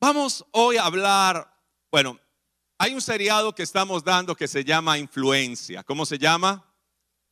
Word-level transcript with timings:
Vamos 0.00 0.44
hoy 0.52 0.76
a 0.76 0.84
hablar, 0.84 1.52
bueno, 1.90 2.18
hay 2.78 2.94
un 2.94 3.00
seriado 3.00 3.52
que 3.52 3.64
estamos 3.64 4.04
dando 4.04 4.36
que 4.36 4.46
se 4.46 4.62
llama 4.62 4.96
Influencia. 4.96 5.82
¿Cómo 5.82 6.06
se 6.06 6.16
llama? 6.16 6.64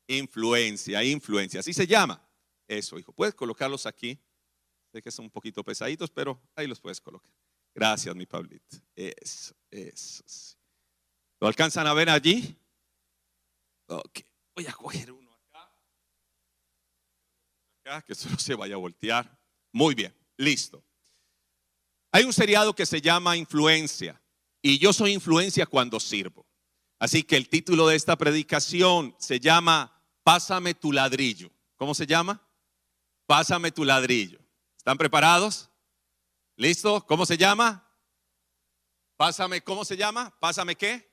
Influencia, 0.09 1.05
influencia. 1.05 1.61
Así 1.61 1.73
se 1.73 1.87
llama. 1.87 2.21
Eso, 2.67 2.99
hijo. 2.99 3.13
Puedes 3.13 3.35
colocarlos 3.35 3.87
aquí. 3.87 4.19
Sé 4.93 5.01
que 5.01 5.13
son 5.13 5.27
un 5.27 5.31
poquito 5.31 5.63
pesaditos, 5.63 6.11
pero 6.11 6.41
ahí 6.57 6.67
los 6.67 6.81
puedes 6.81 7.01
colocar. 7.01 7.33
Gracias, 7.73 8.15
mi 8.17 8.27
Pablito. 8.27 8.77
Eso, 8.97 9.55
eso. 9.71 10.25
¿Lo 11.39 11.47
alcanzan 11.47 11.87
a 11.87 11.95
ver 11.95 12.11
allí? 12.11 12.57
Ok. 13.87 14.21
Voy 14.57 14.67
a 14.67 14.73
coger 14.73 15.13
uno 15.13 15.33
acá. 15.33 15.73
Acá, 17.85 18.03
que 18.03 18.15
solo 18.15 18.39
se 18.39 18.55
vaya 18.57 18.75
a 18.75 18.79
voltear. 18.79 19.39
Muy 19.73 19.95
bien, 19.95 20.13
listo. 20.39 20.83
Hay 22.13 22.25
un 22.25 22.33
seriado 22.33 22.75
que 22.75 22.87
se 22.87 23.01
llama 23.01 23.37
Influencia 23.37 24.21
y 24.63 24.79
yo 24.79 24.93
soy 24.93 25.13
influencia 25.13 25.67
cuando 25.67 26.01
sirvo. 26.01 26.47
Así 26.99 27.23
que 27.23 27.37
el 27.37 27.49
título 27.49 27.89
de 27.89 27.97
esta 27.97 28.17
predicación 28.17 29.15
se 29.19 29.39
llama 29.39 29.93
Pásame 30.23 30.75
tu 30.75 30.93
ladrillo. 30.93 31.51
¿Cómo 31.77 31.95
se 31.95 32.07
llama? 32.07 32.43
Pásame 33.27 33.71
tu 33.71 33.85
ladrillo. 33.85 34.41
¿Están 34.77 34.97
preparados? 34.97 35.69
¿Listo? 36.57 37.05
¿Cómo 37.07 37.27
se 37.27 37.37
llama? 37.37 37.87
Pásame, 39.17 39.63
¿cómo 39.63 39.85
se 39.85 39.97
llama? 39.97 40.35
Pásame 40.41 40.75
qué? 40.75 41.11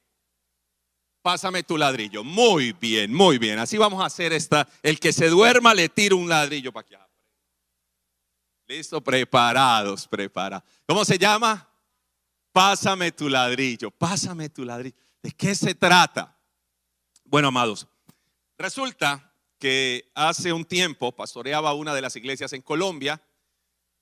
Pásame 1.21 1.63
tu 1.63 1.77
ladrillo. 1.77 2.23
Muy 2.23 2.73
bien, 2.73 3.13
muy 3.13 3.37
bien. 3.37 3.59
Así 3.59 3.77
vamos 3.77 4.01
a 4.01 4.05
hacer 4.05 4.33
esta. 4.33 4.67
El 4.81 4.99
que 4.99 5.13
se 5.13 5.29
duerma 5.29 5.73
le 5.73 5.89
tiro 5.89 6.17
un 6.17 6.27
ladrillo 6.27 6.71
para 6.71 6.87
Listo, 8.75 9.03
preparados, 9.03 10.07
preparados. 10.07 10.67
¿Cómo 10.87 11.05
se 11.05 11.19
llama? 11.19 11.69
Pásame 12.51 13.11
tu 13.11 13.29
ladrillo, 13.29 13.91
pásame 13.91 14.49
tu 14.49 14.65
ladrillo. 14.65 14.95
¿De 15.21 15.31
qué 15.31 15.53
se 15.53 15.75
trata? 15.75 16.35
Bueno, 17.23 17.49
amados, 17.49 17.87
resulta 18.57 19.31
que 19.59 20.11
hace 20.15 20.51
un 20.51 20.65
tiempo 20.65 21.11
pastoreaba 21.11 21.75
una 21.75 21.93
de 21.93 22.01
las 22.01 22.15
iglesias 22.15 22.51
en 22.53 22.63
Colombia 22.63 23.21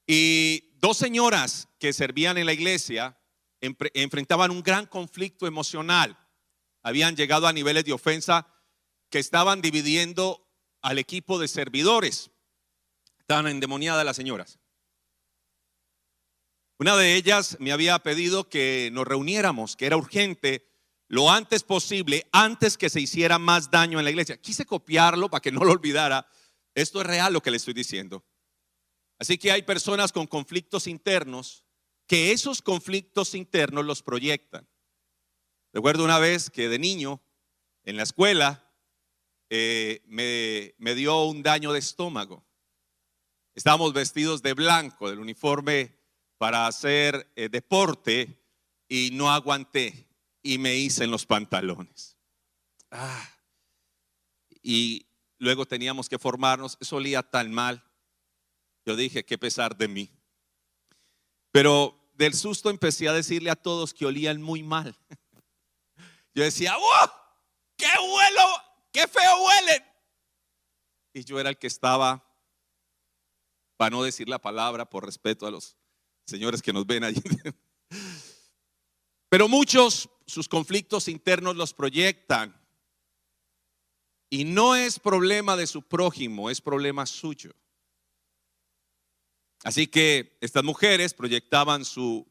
y 0.08 0.72
dos 0.80 0.96
señoras 0.96 1.68
que 1.78 1.92
servían 1.92 2.38
en 2.38 2.46
la 2.46 2.54
iglesia 2.54 3.18
enfrentaban 3.60 4.52
un 4.52 4.64
gran 4.64 4.86
conflicto 4.86 5.48
emocional. 5.48 6.18
Habían 6.82 7.18
llegado 7.18 7.46
a 7.46 7.52
niveles 7.52 7.84
de 7.84 7.92
ofensa 7.92 8.48
que 9.10 9.20
estaban 9.20 9.62
dividiendo 9.62 10.48
al 10.82 10.98
equipo 10.98 11.40
de 11.40 11.50
servidores. 11.50 12.32
Estaban 13.20 13.48
endemoniadas 13.48 14.06
las 14.06 14.16
señoras. 14.16 14.61
Una 16.82 16.98
de 16.98 17.16
ellas 17.16 17.58
me 17.60 17.72
había 17.72 18.00
pedido 18.00 18.50
que 18.50 18.90
nos 18.92 19.06
reuniéramos, 19.06 19.76
que 19.76 19.86
era 19.86 19.98
urgente, 19.98 20.68
lo 21.08 21.30
antes 21.30 21.62
posible, 21.62 22.28
antes 22.32 22.76
que 22.76 22.90
se 22.90 23.00
hiciera 23.00 23.38
más 23.38 23.70
daño 23.70 24.00
en 24.00 24.04
la 24.04 24.10
iglesia. 24.10 24.42
Quise 24.42 24.66
copiarlo 24.66 25.30
para 25.30 25.42
que 25.42 25.52
no 25.52 25.64
lo 25.64 25.74
olvidara. 25.74 26.26
Esto 26.74 27.00
es 27.02 27.06
real 27.06 27.34
lo 27.34 27.44
que 27.44 27.52
le 27.52 27.58
estoy 27.58 27.76
diciendo. 27.76 28.26
Así 29.20 29.38
que 29.38 29.52
hay 29.52 29.62
personas 29.62 30.12
con 30.12 30.26
conflictos 30.26 30.88
internos 30.88 31.64
que 32.08 32.32
esos 32.32 32.64
conflictos 32.64 33.36
internos 33.36 33.86
los 33.86 34.02
proyectan. 34.02 34.68
Recuerdo 35.74 36.04
una 36.04 36.18
vez 36.18 36.50
que 36.50 36.68
de 36.68 36.80
niño, 36.80 37.22
en 37.84 37.96
la 37.96 38.02
escuela, 38.02 38.74
eh, 39.52 40.02
me, 40.08 40.74
me 40.80 40.96
dio 40.96 41.26
un 41.26 41.44
daño 41.44 41.74
de 41.74 41.78
estómago. 41.78 42.44
Estábamos 43.54 43.94
vestidos 43.94 44.42
de 44.42 44.56
blanco, 44.56 45.12
del 45.12 45.20
uniforme 45.20 46.01
para 46.42 46.66
hacer 46.66 47.32
eh, 47.36 47.50
deporte 47.50 48.44
y 48.90 49.12
no 49.14 49.30
aguanté 49.30 50.08
y 50.42 50.58
me 50.58 50.76
hice 50.76 51.04
en 51.04 51.12
los 51.12 51.24
pantalones. 51.24 52.18
Ah. 52.90 53.30
Y 54.64 55.06
luego 55.38 55.68
teníamos 55.68 56.10
que 56.10 56.18
formarnos, 56.18 56.80
eso 56.82 56.96
olía 56.96 57.22
tan 57.22 57.54
mal. 57.54 57.84
Yo 58.88 58.96
dije, 58.96 59.24
qué 59.24 59.38
pesar 59.38 59.78
de 59.78 59.88
mí. 59.88 60.10
Pero 61.52 62.10
del 62.16 62.34
susto 62.34 62.72
empecé 62.72 63.08
a 63.08 63.14
decirle 63.14 63.52
a 63.52 63.56
todos 63.56 63.94
que 63.94 64.08
olían 64.08 64.42
muy 64.42 64.64
mal. 64.64 64.98
Yo 66.34 66.42
decía, 66.44 66.76
¡oh! 66.76 67.12
¡Qué 67.78 67.86
huelo! 67.86 68.48
¡Qué 68.92 69.08
feo 69.08 69.44
huelen! 69.44 69.84
Y 71.14 71.24
yo 71.24 71.40
era 71.40 71.50
el 71.50 71.60
que 71.60 71.68
estaba, 71.68 72.26
para 73.78 73.92
no 73.92 74.02
decir 74.02 74.28
la 74.28 74.40
palabra 74.40 74.90
por 74.90 75.06
respeto 75.06 75.46
a 75.46 75.52
los 75.52 75.78
señores 76.26 76.62
que 76.62 76.74
nos 76.74 76.86
ven 76.86 77.04
allí. 77.04 77.22
Pero 79.30 79.48
muchos 79.48 80.10
sus 80.26 80.48
conflictos 80.48 81.08
internos 81.08 81.56
los 81.56 81.74
proyectan. 81.74 82.60
Y 84.30 84.46
no 84.46 84.76
es 84.76 84.98
problema 85.00 85.58
de 85.58 85.68
su 85.68 85.82
prójimo, 85.82 86.50
es 86.50 86.62
problema 86.62 87.06
suyo. 87.06 87.54
Así 89.64 89.88
que 89.88 90.38
estas 90.42 90.64
mujeres 90.64 91.14
proyectaban 91.14 91.86
su, 91.86 92.26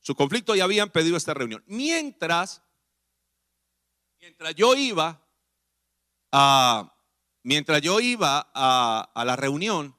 su 0.00 0.14
conflicto 0.14 0.54
y 0.54 0.60
habían 0.60 0.90
pedido 0.90 1.16
esta 1.16 1.34
reunión. 1.34 1.64
Mientras, 1.66 2.62
mientras 4.20 4.54
yo 4.54 4.74
iba 4.74 5.26
a, 6.30 6.94
mientras 7.42 7.80
yo 7.80 8.00
iba 8.00 8.50
a, 8.54 9.10
a 9.14 9.24
la 9.24 9.34
reunión, 9.34 9.96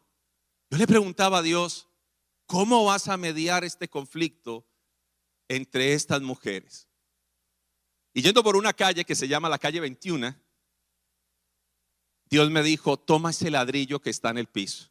yo 0.69 0.77
le 0.77 0.87
preguntaba 0.87 1.39
a 1.39 1.41
Dios, 1.41 1.84
¿Cómo 2.45 2.85
vas 2.85 3.07
a 3.07 3.17
mediar 3.17 3.63
este 3.63 3.87
conflicto 3.87 4.65
entre 5.47 5.93
estas 5.93 6.21
mujeres? 6.21 6.87
Y 8.13 8.21
yendo 8.21 8.43
por 8.43 8.55
una 8.55 8.73
calle 8.73 9.03
que 9.03 9.15
se 9.15 9.27
llama 9.27 9.49
la 9.49 9.57
calle 9.57 9.79
21, 9.79 10.35
Dios 12.29 12.49
me 12.51 12.63
dijo, 12.63 12.97
toma 12.97 13.31
ese 13.31 13.49
ladrillo 13.49 13.99
que 13.99 14.09
está 14.09 14.29
en 14.29 14.37
el 14.37 14.47
piso. 14.47 14.89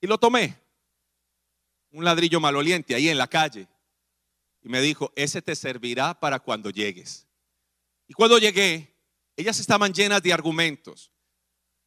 Y 0.00 0.06
lo 0.06 0.18
tomé, 0.18 0.60
un 1.92 2.04
ladrillo 2.04 2.40
maloliente 2.40 2.94
ahí 2.94 3.08
en 3.08 3.18
la 3.18 3.28
calle. 3.28 3.68
Y 4.62 4.68
me 4.68 4.80
dijo, 4.80 5.12
ese 5.16 5.40
te 5.40 5.54
servirá 5.54 6.18
para 6.18 6.40
cuando 6.40 6.70
llegues. 6.70 7.26
Y 8.08 8.12
cuando 8.12 8.38
llegué, 8.38 8.94
ellas 9.36 9.58
estaban 9.60 9.92
llenas 9.92 10.22
de 10.22 10.32
argumentos, 10.32 11.12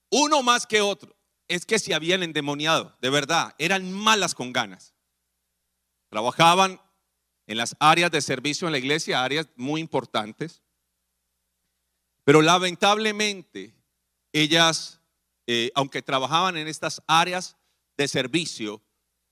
uno 0.10 0.42
más 0.42 0.66
que 0.66 0.82
otro 0.82 1.19
es 1.50 1.66
que 1.66 1.80
se 1.80 1.94
habían 1.94 2.24
endemoniado, 2.24 2.96
de 3.02 3.10
verdad, 3.10 3.56
eran 3.58 3.92
malas 3.92 4.36
con 4.36 4.54
ganas. 4.54 4.94
Trabajaban 6.10 6.80
en 7.48 7.58
las 7.58 7.76
áreas 7.80 8.12
de 8.12 8.22
servicio 8.22 8.68
en 8.68 8.72
la 8.72 8.78
iglesia, 8.78 9.24
áreas 9.24 9.50
muy 9.56 9.82
importantes, 9.82 10.62
pero 12.24 12.44
lamentablemente 12.44 13.74
ellas, 14.32 15.02
eh, 15.48 15.72
aunque 15.74 16.04
trabajaban 16.04 16.56
en 16.56 16.68
estas 16.68 17.02
áreas 17.08 17.58
de 17.98 18.08
servicio, 18.08 18.84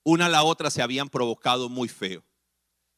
una 0.02 0.26
a 0.26 0.28
la 0.28 0.42
otra 0.42 0.70
se 0.70 0.82
habían 0.82 1.08
provocado 1.08 1.68
muy 1.68 1.88
feo. 1.88 2.24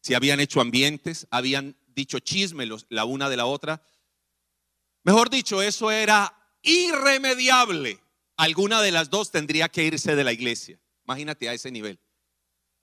Se 0.01 0.17
habían 0.17 0.41
hecho 0.41 0.63
ambientes, 0.63 1.27
habían 1.31 1.77
dicho 1.89 2.21
chismes 2.21 2.87
la 2.89 3.05
una 3.05 3.29
de 3.29 3.37
la 3.37 3.45
otra. 3.45 3.83
Mejor 5.03 5.29
dicho, 5.29 5.61
eso 5.61 5.91
era 5.91 6.35
irremediable 6.63 8.01
alguna 8.41 8.81
de 8.81 8.91
las 8.91 9.11
dos 9.11 9.31
tendría 9.31 9.69
que 9.69 9.85
irse 9.85 10.17
de 10.17 10.25
la 10.25 10.33
iglesia. 10.33 10.81
Imagínate 11.05 11.49
a 11.49 11.53
ese 11.53 11.71
nivel. 11.71 12.01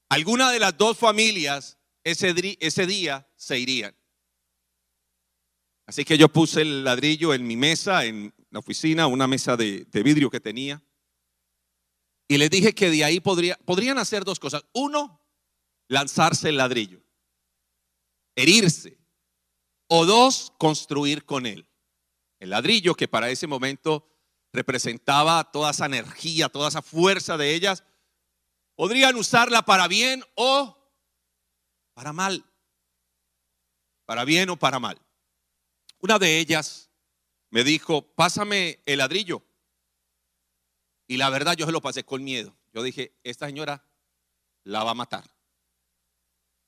Alguna 0.08 0.52
de 0.52 0.60
las 0.60 0.78
dos 0.78 0.98
familias 0.98 1.80
ese, 2.04 2.34
ese 2.60 2.86
día 2.86 3.28
se 3.36 3.60
irían. 3.60 3.96
Así 5.88 6.06
que 6.06 6.18
yo 6.18 6.30
puse 6.30 6.62
el 6.62 6.84
ladrillo 6.84 7.34
en 7.34 7.48
mi 7.48 7.56
mesa, 7.56 8.06
en 8.06 8.34
la 8.52 8.60
oficina, 8.60 9.08
una 9.08 9.26
mesa 9.26 9.58
de, 9.58 9.86
de 9.86 10.04
vidrio 10.04 10.30
que 10.30 10.40
tenía. 10.40 10.84
Y 12.28 12.38
les 12.38 12.52
dije 12.52 12.74
que 12.74 12.92
de 12.92 13.04
ahí 13.04 13.20
podría, 13.20 13.58
podrían 13.66 13.98
hacer 13.98 14.24
dos 14.24 14.40
cosas. 14.40 14.64
Uno, 14.74 15.22
lanzarse 15.88 16.50
el 16.50 16.58
ladrillo, 16.58 17.02
herirse. 18.36 19.00
O 19.88 20.06
dos, 20.06 20.54
construir 20.60 21.26
con 21.26 21.46
él. 21.46 21.68
El 22.40 22.52
ladrillo 22.52 22.94
que 22.94 23.08
para 23.08 23.32
ese 23.32 23.48
momento 23.48 24.06
representaba 24.58 25.44
toda 25.52 25.70
esa 25.70 25.86
energía, 25.86 26.50
toda 26.50 26.70
esa 26.70 26.82
fuerza 26.82 27.38
de 27.38 27.54
ellas, 27.54 27.84
podrían 28.76 29.16
usarla 29.16 29.62
para 29.62 29.88
bien 29.88 30.24
o 30.34 30.76
para 31.94 32.12
mal. 32.12 32.44
Para 34.06 34.26
bien 34.26 34.50
o 34.50 34.58
para 34.58 34.80
mal. 34.80 35.00
Una 36.00 36.18
de 36.18 36.40
ellas 36.40 36.90
me 37.52 37.64
dijo, 37.64 38.02
pásame 38.02 38.82
el 38.88 38.98
ladrillo. 38.98 39.44
Y 41.06 41.18
la 41.18 41.30
verdad 41.30 41.56
yo 41.56 41.68
se 41.68 41.72
lo 41.72 41.82
pasé 41.82 42.04
con 42.04 42.24
miedo. 42.24 42.58
Yo 42.74 42.82
dije, 42.82 43.16
esta 43.24 43.46
señora 43.46 43.86
la 44.64 44.84
va 44.84 44.92
a 44.92 44.96
matar. 44.96 45.24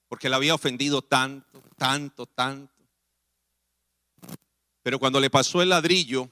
Porque 0.07 0.29
la 0.29 0.35
había 0.35 0.53
ofendido 0.53 1.01
tanto, 1.01 1.63
tanto, 1.75 2.27
tanto. 2.27 2.83
Pero 4.83 4.99
cuando 4.99 5.19
le 5.19 5.31
pasó 5.31 5.63
el 5.63 5.69
ladrillo, 5.69 6.29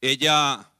ella 0.00 0.72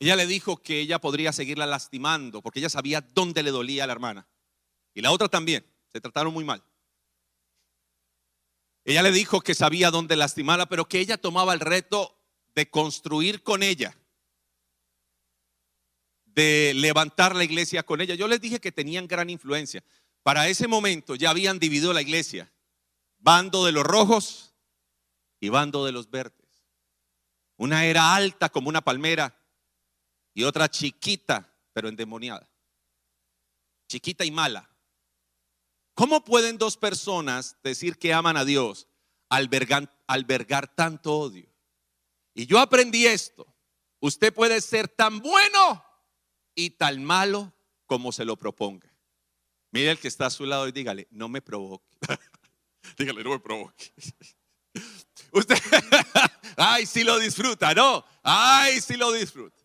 ella 0.00 0.16
le 0.16 0.26
dijo 0.26 0.56
que 0.56 0.80
ella 0.80 0.98
podría 0.98 1.30
seguirla 1.30 1.66
lastimando 1.66 2.40
porque 2.40 2.58
ella 2.58 2.70
sabía 2.70 3.02
dónde 3.02 3.42
le 3.42 3.50
dolía 3.50 3.84
a 3.84 3.86
la 3.86 3.92
hermana. 3.92 4.26
Y 4.94 5.02
la 5.02 5.12
otra 5.12 5.28
también. 5.28 5.64
Se 5.92 6.00
trataron 6.00 6.32
muy 6.32 6.44
mal. 6.44 6.62
Ella 8.84 9.02
le 9.02 9.12
dijo 9.12 9.42
que 9.42 9.54
sabía 9.54 9.90
dónde 9.90 10.16
lastimarla, 10.16 10.66
pero 10.66 10.88
que 10.88 11.00
ella 11.00 11.18
tomaba 11.18 11.52
el 11.52 11.60
reto 11.60 12.16
de 12.54 12.70
construir 12.70 13.42
con 13.42 13.62
ella, 13.62 13.96
de 16.24 16.72
levantar 16.74 17.36
la 17.36 17.44
iglesia 17.44 17.82
con 17.82 18.00
ella. 18.00 18.14
Yo 18.14 18.26
les 18.26 18.40
dije 18.40 18.58
que 18.58 18.72
tenían 18.72 19.06
gran 19.06 19.28
influencia. 19.28 19.84
Para 20.22 20.48
ese 20.48 20.66
momento 20.66 21.14
ya 21.14 21.30
habían 21.30 21.58
dividido 21.58 21.92
la 21.92 22.02
iglesia. 22.02 22.50
Bando 23.18 23.66
de 23.66 23.72
los 23.72 23.84
rojos 23.84 24.54
y 25.40 25.50
bando 25.50 25.84
de 25.84 25.92
los 25.92 26.08
verdes. 26.10 26.39
Una 27.60 27.84
era 27.84 28.14
alta 28.14 28.48
como 28.48 28.70
una 28.70 28.80
palmera 28.80 29.38
y 30.32 30.44
otra 30.44 30.70
chiquita, 30.70 31.46
pero 31.74 31.90
endemoniada. 31.90 32.48
Chiquita 33.86 34.24
y 34.24 34.30
mala. 34.30 34.66
¿Cómo 35.92 36.24
pueden 36.24 36.56
dos 36.56 36.78
personas 36.78 37.58
decir 37.62 37.98
que 37.98 38.14
aman 38.14 38.38
a 38.38 38.46
Dios 38.46 38.88
albergar, 39.28 40.74
tanto 40.74 41.18
odio? 41.18 41.54
Y 42.32 42.46
yo 42.46 42.58
aprendí 42.58 43.04
esto. 43.04 43.46
Usted 44.00 44.32
puede 44.32 44.62
ser 44.62 44.88
tan 44.88 45.18
bueno 45.18 45.84
y 46.54 46.70
tan 46.70 47.04
malo 47.04 47.52
como 47.84 48.10
se 48.10 48.24
lo 48.24 48.38
proponga. 48.38 48.90
Mire 49.70 49.90
el 49.90 49.98
que 49.98 50.08
está 50.08 50.24
a 50.24 50.30
su 50.30 50.46
lado 50.46 50.66
y 50.66 50.72
dígale, 50.72 51.08
no 51.10 51.28
me 51.28 51.42
provoque. 51.42 51.98
dígale, 52.96 53.22
no 53.22 53.30
me 53.32 53.38
provoque. 53.38 53.92
Usted, 55.32 55.56
ay, 56.56 56.86
si 56.86 57.04
lo 57.04 57.18
disfruta, 57.18 57.74
no, 57.74 58.04
ay, 58.22 58.80
si 58.80 58.96
lo 58.96 59.12
disfruta. 59.12 59.56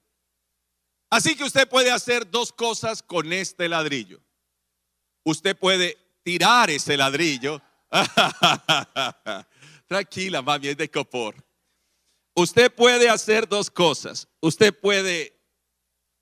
Así 1.10 1.36
que 1.36 1.44
usted 1.44 1.68
puede 1.68 1.92
hacer 1.92 2.30
dos 2.30 2.52
cosas 2.52 3.02
con 3.02 3.32
este 3.32 3.70
ladrillo. 3.70 4.22
Usted 5.24 5.58
puede 5.58 5.98
tirar 6.24 6.70
ese 6.70 6.98
ladrillo. 6.98 7.62
Tranquila, 9.88 10.42
mami, 10.42 10.68
es 10.70 10.78
de 10.78 10.90
copor. 10.90 11.36
Usted 12.36 12.74
puede 12.74 13.10
hacer 13.10 13.48
dos 13.48 13.72
cosas. 13.72 14.28
Usted 14.42 14.78
puede 14.78 15.40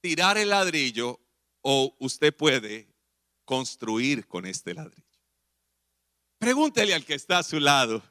tirar 0.01 0.37
el 0.37 0.49
ladrillo 0.49 1.19
o 1.61 1.95
usted 1.99 2.35
puede 2.35 2.93
construir 3.45 4.27
con 4.27 4.45
este 4.45 4.73
ladrillo. 4.73 5.03
Pregúntele 6.37 6.93
al 6.93 7.05
que 7.05 7.13
está 7.13 7.39
a 7.39 7.43
su 7.43 7.59
lado, 7.59 8.03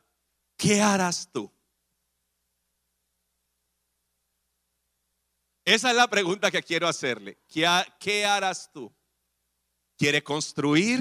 ¿qué 0.62 0.80
harás 0.80 1.28
tú? 1.32 1.52
Esa 5.64 5.90
es 5.90 5.96
la 5.96 6.08
pregunta 6.08 6.50
que 6.50 6.62
quiero 6.62 6.86
hacerle. 6.86 7.38
¿Qué, 7.48 8.24
harás 8.24 8.70
tú? 8.72 8.92
¿Quiere 9.96 10.22
construir 10.22 11.00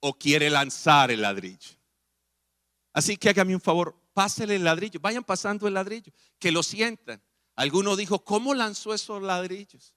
o 0.00 0.18
quiere 0.18 0.50
lanzar 0.50 1.10
el 1.10 1.22
ladrillo? 1.22 1.76
Así 2.92 3.16
que 3.16 3.30
hágame 3.30 3.54
un 3.54 3.60
favor, 3.60 3.94
pásele 4.12 4.56
el 4.56 4.64
ladrillo, 4.64 5.00
vayan 5.00 5.24
pasando 5.24 5.66
el 5.68 5.74
ladrillo, 5.74 6.12
que 6.38 6.50
lo 6.50 6.62
sientan. 6.62 7.22
Alguno 7.54 7.96
dijo, 7.96 8.22
¿cómo 8.24 8.54
lanzó 8.54 8.92
esos 8.94 9.22
ladrillos? 9.22 9.94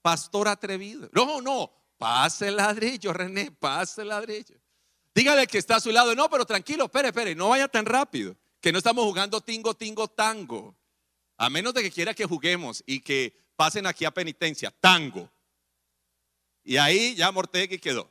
Pastor 0.00 0.48
atrevido. 0.48 1.08
No, 1.12 1.40
no, 1.40 1.72
pase 1.96 2.48
el 2.48 2.56
ladrillo, 2.56 3.12
René, 3.12 3.50
pase 3.52 4.02
el 4.02 4.08
ladrillo. 4.08 4.60
Dígale 5.18 5.48
que 5.48 5.58
está 5.58 5.74
a 5.74 5.80
su 5.80 5.90
lado, 5.90 6.14
no, 6.14 6.30
pero 6.30 6.46
tranquilo, 6.46 6.84
espere, 6.84 7.08
espere, 7.08 7.34
no 7.34 7.48
vaya 7.48 7.66
tan 7.66 7.84
rápido, 7.84 8.36
que 8.60 8.70
no 8.70 8.78
estamos 8.78 9.04
jugando 9.04 9.40
tingo, 9.40 9.74
tingo, 9.74 10.06
tango. 10.06 10.76
A 11.36 11.50
menos 11.50 11.74
de 11.74 11.82
que 11.82 11.90
quiera 11.90 12.14
que 12.14 12.24
juguemos 12.24 12.84
y 12.86 13.00
que 13.00 13.36
pasen 13.56 13.88
aquí 13.88 14.04
a 14.04 14.12
penitencia, 14.12 14.70
tango. 14.70 15.28
Y 16.62 16.76
ahí 16.76 17.16
ya 17.16 17.32
Mortegui 17.32 17.80
quedó. 17.80 18.08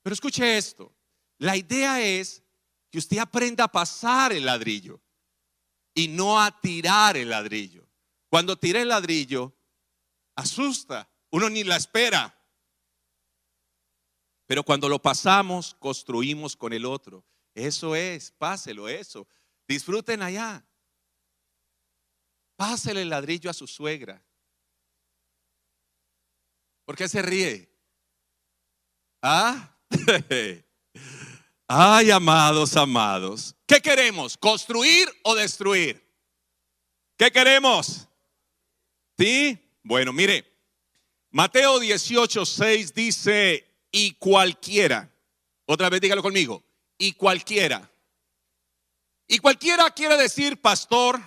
Pero 0.00 0.14
escuche 0.14 0.56
esto. 0.56 0.94
La 1.38 1.56
idea 1.56 2.00
es 2.00 2.40
que 2.88 2.98
usted 2.98 3.18
aprenda 3.18 3.64
a 3.64 3.72
pasar 3.72 4.32
el 4.32 4.46
ladrillo 4.46 5.00
y 5.92 6.06
no 6.06 6.40
a 6.40 6.60
tirar 6.60 7.16
el 7.16 7.30
ladrillo. 7.30 7.84
Cuando 8.28 8.56
tira 8.56 8.80
el 8.80 8.90
ladrillo, 8.90 9.56
asusta. 10.36 11.10
Uno 11.30 11.50
ni 11.50 11.64
la 11.64 11.78
espera. 11.78 12.37
Pero 14.48 14.64
cuando 14.64 14.88
lo 14.88 14.98
pasamos, 14.98 15.76
construimos 15.78 16.56
con 16.56 16.72
el 16.72 16.86
otro. 16.86 17.22
Eso 17.54 17.94
es, 17.94 18.32
páselo, 18.32 18.88
eso. 18.88 19.28
Disfruten 19.68 20.22
allá. 20.22 20.66
Pásele 22.56 23.02
el 23.02 23.10
ladrillo 23.10 23.50
a 23.50 23.52
su 23.52 23.66
suegra. 23.66 24.24
¿Por 26.86 26.96
qué 26.96 27.06
se 27.10 27.20
ríe? 27.20 27.70
¿Ah? 29.20 29.76
Ay, 31.68 32.10
amados, 32.10 32.74
amados. 32.74 33.54
¿Qué 33.66 33.82
queremos? 33.82 34.38
¿Construir 34.38 35.10
o 35.24 35.34
destruir? 35.34 36.02
¿Qué 37.18 37.30
queremos? 37.30 38.08
¿Sí? 39.18 39.58
Bueno, 39.82 40.10
mire, 40.14 40.50
Mateo 41.30 41.78
18, 41.78 42.46
6 42.46 42.94
dice, 42.94 43.67
y 43.90 44.12
cualquiera, 44.12 45.10
otra 45.66 45.88
vez 45.88 46.00
dígalo 46.00 46.22
conmigo, 46.22 46.62
y 46.96 47.12
cualquiera. 47.12 47.90
Y 49.26 49.38
cualquiera 49.38 49.90
quiere 49.90 50.16
decir 50.16 50.60
pastor, 50.60 51.20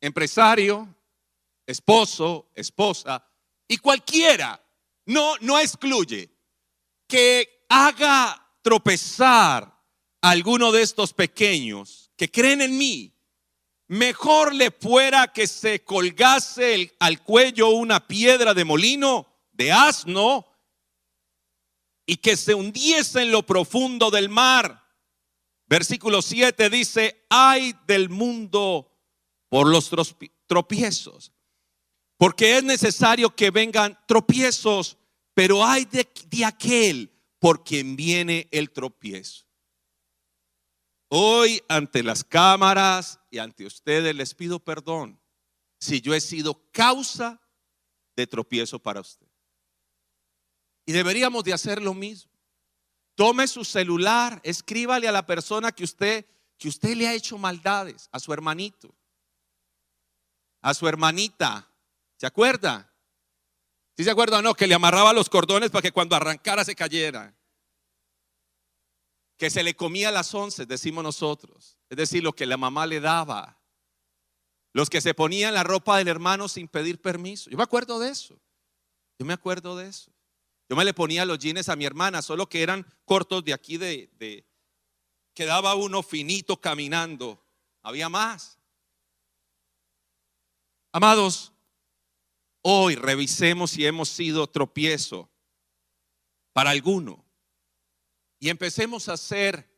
empresario, 0.00 0.94
esposo, 1.66 2.50
esposa, 2.54 3.26
y 3.66 3.78
cualquiera, 3.78 4.62
no, 5.06 5.34
no 5.40 5.58
excluye, 5.58 6.30
que 7.06 7.64
haga 7.68 8.50
tropezar 8.62 9.64
a 10.20 10.30
alguno 10.30 10.72
de 10.72 10.82
estos 10.82 11.12
pequeños 11.12 12.10
que 12.16 12.30
creen 12.30 12.60
en 12.60 12.78
mí, 12.78 13.12
mejor 13.88 14.54
le 14.54 14.70
fuera 14.70 15.32
que 15.32 15.46
se 15.46 15.84
colgase 15.84 16.94
al 16.98 17.22
cuello 17.22 17.70
una 17.70 18.06
piedra 18.06 18.54
de 18.54 18.64
molino, 18.64 19.26
de 19.52 19.72
asno, 19.72 20.46
y 22.06 22.16
que 22.16 22.36
se 22.36 22.54
hundiese 22.54 23.22
en 23.22 23.32
lo 23.32 23.44
profundo 23.44 24.10
del 24.10 24.28
mar. 24.28 24.82
Versículo 25.66 26.20
7 26.20 26.68
dice, 26.70 27.24
ay 27.30 27.74
del 27.86 28.08
mundo 28.08 28.92
por 29.48 29.68
los 29.68 29.90
tropiezos. 30.46 31.32
Porque 32.16 32.56
es 32.56 32.62
necesario 32.62 33.34
que 33.34 33.50
vengan 33.50 33.98
tropiezos, 34.06 34.96
pero 35.34 35.64
hay 35.64 35.86
de, 35.86 36.44
aquel 36.44 37.10
por 37.38 37.64
quien 37.64 37.96
viene 37.96 38.48
el 38.52 38.70
tropiezo. 38.70 39.44
Hoy 41.08 41.60
ante 41.68 42.02
las 42.02 42.22
cámaras 42.22 43.18
y 43.30 43.38
ante 43.38 43.66
ustedes 43.66 44.14
les 44.14 44.34
pido 44.34 44.60
perdón 44.60 45.20
si 45.80 46.00
yo 46.00 46.14
he 46.14 46.20
sido 46.20 46.70
causa 46.70 47.40
de 48.14 48.26
tropiezo 48.26 48.78
para 48.78 49.00
usted. 49.00 49.26
Y 50.86 50.92
deberíamos 50.92 51.44
de 51.44 51.52
hacer 51.52 51.80
lo 51.82 51.94
mismo. 51.94 52.32
Tome 53.14 53.46
su 53.46 53.64
celular, 53.64 54.40
escríbale 54.42 55.06
a 55.08 55.12
la 55.12 55.26
persona 55.26 55.72
que 55.72 55.84
usted 55.84 56.26
que 56.58 56.68
usted 56.68 56.96
le 56.96 57.08
ha 57.08 57.14
hecho 57.14 57.38
maldades, 57.38 58.08
a 58.12 58.20
su 58.20 58.32
hermanito 58.32 58.94
a 60.62 60.72
su 60.72 60.88
hermanita. 60.88 61.68
¿Se 62.16 62.26
acuerda? 62.26 62.90
¿Sí 63.96 64.04
se 64.04 64.10
acuerda 64.10 64.38
o 64.38 64.42
no? 64.42 64.54
Que 64.54 64.66
le 64.66 64.74
amarraba 64.74 65.12
los 65.12 65.28
cordones 65.28 65.70
para 65.70 65.82
que 65.82 65.92
cuando 65.92 66.16
arrancara 66.16 66.64
se 66.64 66.74
cayera. 66.74 67.34
Que 69.36 69.50
se 69.50 69.62
le 69.62 69.74
comía 69.74 70.10
las 70.10 70.32
once, 70.32 70.64
decimos 70.64 71.02
nosotros. 71.02 71.76
Es 71.90 71.96
decir, 71.96 72.22
lo 72.22 72.32
que 72.32 72.46
la 72.46 72.56
mamá 72.56 72.86
le 72.86 73.00
daba. 73.00 73.60
Los 74.72 74.88
que 74.88 75.00
se 75.00 75.12
ponían 75.12 75.52
la 75.52 75.64
ropa 75.64 75.98
del 75.98 76.08
hermano 76.08 76.48
sin 76.48 76.68
pedir 76.68 77.00
permiso. 77.02 77.50
Yo 77.50 77.56
me 77.56 77.64
acuerdo 77.64 77.98
de 77.98 78.10
eso. 78.10 78.40
Yo 79.18 79.26
me 79.26 79.34
acuerdo 79.34 79.76
de 79.76 79.88
eso. 79.88 80.11
Yo 80.72 80.76
me 80.76 80.86
le 80.86 80.94
ponía 80.94 81.26
los 81.26 81.38
jeans 81.38 81.68
a 81.68 81.76
mi 81.76 81.84
hermana, 81.84 82.22
solo 82.22 82.48
que 82.48 82.62
eran 82.62 82.86
cortos 83.04 83.44
de 83.44 83.52
aquí 83.52 83.76
de, 83.76 84.42
quedaba 85.34 85.74
uno 85.74 86.02
finito 86.02 86.58
caminando. 86.58 87.44
Había 87.82 88.08
más. 88.08 88.56
Amados, 90.90 91.52
hoy 92.62 92.94
revisemos 92.94 93.72
si 93.72 93.84
hemos 93.84 94.08
sido 94.08 94.46
tropiezo 94.46 95.28
para 96.54 96.70
alguno 96.70 97.22
y 98.38 98.48
empecemos 98.48 99.10
a 99.10 99.12
hacer. 99.12 99.70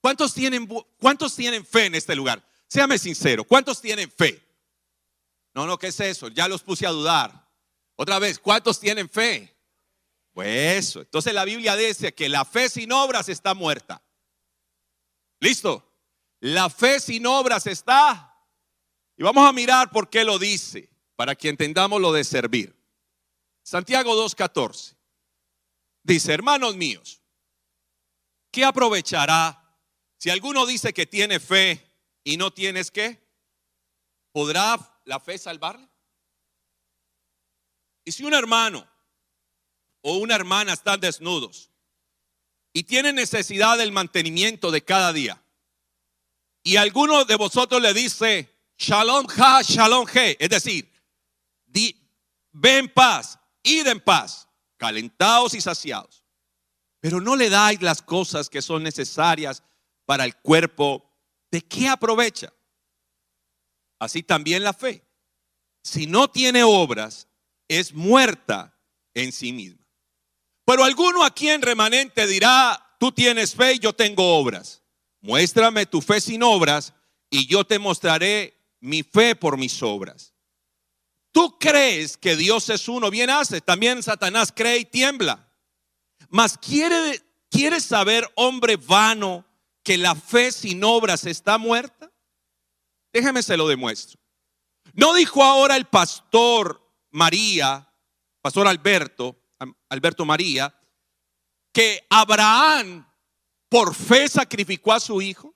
¿Cuántos 0.00 0.32
tienen, 0.32 0.66
¿Cuántos 0.98 1.36
tienen 1.36 1.66
fe 1.66 1.84
en 1.84 1.94
este 1.94 2.16
lugar? 2.16 2.42
Séame 2.68 2.96
sincero, 2.96 3.44
¿cuántos 3.44 3.82
tienen 3.82 4.10
fe? 4.10 4.42
No, 5.52 5.66
no, 5.66 5.78
¿qué 5.78 5.88
es 5.88 6.00
eso? 6.00 6.28
Ya 6.28 6.48
los 6.48 6.62
puse 6.62 6.86
a 6.86 6.90
dudar. 6.90 7.50
Otra 7.96 8.18
vez, 8.18 8.38
¿cuántos 8.38 8.80
tienen 8.80 9.10
fe? 9.10 9.51
Pues 10.32 10.84
eso. 10.84 11.00
Entonces 11.00 11.34
la 11.34 11.44
Biblia 11.44 11.76
dice 11.76 12.14
que 12.14 12.28
la 12.28 12.44
fe 12.44 12.68
sin 12.68 12.92
obras 12.92 13.28
está 13.28 13.54
muerta. 13.54 14.02
¿Listo? 15.40 15.88
La 16.40 16.70
fe 16.70 17.00
sin 17.00 17.26
obras 17.26 17.66
está 17.66 18.28
Y 19.16 19.22
vamos 19.22 19.46
a 19.46 19.52
mirar 19.52 19.90
por 19.90 20.08
qué 20.08 20.24
lo 20.24 20.38
dice, 20.38 20.88
para 21.16 21.34
que 21.34 21.48
entendamos 21.48 22.00
lo 22.00 22.12
de 22.12 22.24
servir. 22.24 22.74
Santiago 23.62 24.14
2.14 24.16 24.96
dice, 26.02 26.32
hermanos 26.32 26.74
míos, 26.76 27.22
¿qué 28.50 28.64
aprovechará 28.64 29.78
si 30.18 30.30
alguno 30.30 30.66
dice 30.66 30.92
que 30.92 31.06
tiene 31.06 31.38
fe 31.38 31.86
y 32.24 32.36
no 32.36 32.52
tienes 32.52 32.90
qué? 32.90 33.22
¿Podrá 34.32 35.00
la 35.04 35.20
fe 35.20 35.38
salvarle? 35.38 35.88
Y 38.04 38.12
si 38.12 38.24
un 38.24 38.34
hermano 38.34 38.91
o 40.02 40.18
una 40.18 40.34
hermana 40.34 40.74
están 40.74 41.00
desnudos 41.00 41.70
y 42.72 42.84
tienen 42.84 43.16
necesidad 43.16 43.78
del 43.78 43.92
mantenimiento 43.92 44.70
de 44.70 44.82
cada 44.82 45.12
día, 45.12 45.42
y 46.62 46.76
alguno 46.76 47.24
de 47.24 47.36
vosotros 47.36 47.82
le 47.82 47.92
dice, 47.92 48.48
shalom 48.78 49.26
ha, 49.36 49.62
shalom 49.62 50.06
he, 50.14 50.36
es 50.38 50.48
decir, 50.48 50.90
di, 51.66 51.94
ve 52.52 52.78
en 52.78 52.88
paz, 52.88 53.38
id 53.62 53.86
en 53.86 54.00
paz, 54.00 54.48
calentados 54.76 55.54
y 55.54 55.60
saciados, 55.60 56.24
pero 57.00 57.20
no 57.20 57.34
le 57.34 57.50
dais 57.50 57.82
las 57.82 58.00
cosas 58.00 58.48
que 58.48 58.62
son 58.62 58.82
necesarias 58.82 59.62
para 60.04 60.24
el 60.24 60.36
cuerpo, 60.36 61.04
¿de 61.50 61.62
qué 61.62 61.88
aprovecha? 61.88 62.52
Así 63.98 64.22
también 64.22 64.62
la 64.62 64.72
fe. 64.72 65.04
Si 65.82 66.06
no 66.06 66.28
tiene 66.28 66.62
obras, 66.62 67.28
es 67.68 67.92
muerta 67.92 68.76
en 69.14 69.32
sí 69.32 69.52
misma. 69.52 69.81
Pero 70.64 70.84
alguno 70.84 71.24
aquí 71.24 71.48
en 71.48 71.62
remanente 71.62 72.26
dirá, 72.26 72.96
tú 72.98 73.12
tienes 73.12 73.54
fe 73.54 73.74
y 73.74 73.78
yo 73.78 73.92
tengo 73.92 74.36
obras. 74.38 74.82
Muéstrame 75.20 75.86
tu 75.86 76.00
fe 76.00 76.20
sin 76.20 76.42
obras 76.42 76.94
y 77.30 77.46
yo 77.46 77.64
te 77.64 77.78
mostraré 77.78 78.56
mi 78.80 79.02
fe 79.02 79.34
por 79.34 79.56
mis 79.56 79.82
obras. 79.82 80.34
Tú 81.32 81.58
crees 81.58 82.16
que 82.16 82.36
Dios 82.36 82.68
es 82.68 82.88
uno, 82.88 83.10
bien 83.10 83.30
hace. 83.30 83.60
También 83.60 84.02
Satanás 84.02 84.52
cree 84.54 84.78
y 84.78 84.84
tiembla. 84.84 85.48
Mas 86.28 86.58
quiere, 86.58 87.22
¿quieres 87.50 87.84
saber, 87.84 88.30
hombre 88.34 88.76
vano, 88.76 89.44
que 89.82 89.96
la 89.96 90.14
fe 90.14 90.52
sin 90.52 90.84
obras 90.84 91.24
está 91.24 91.58
muerta? 91.58 92.12
Déjeme 93.12 93.42
se 93.42 93.56
lo 93.56 93.66
demuestro. 93.66 94.20
No 94.94 95.14
dijo 95.14 95.42
ahora 95.42 95.76
el 95.76 95.86
pastor 95.86 96.82
María, 97.10 97.90
pastor 98.42 98.66
Alberto, 98.68 99.41
Alberto 99.88 100.24
María, 100.24 100.74
que 101.72 102.06
Abraham 102.10 103.06
por 103.68 103.94
fe 103.94 104.28
sacrificó 104.28 104.92
a 104.92 105.00
su 105.00 105.22
hijo? 105.22 105.54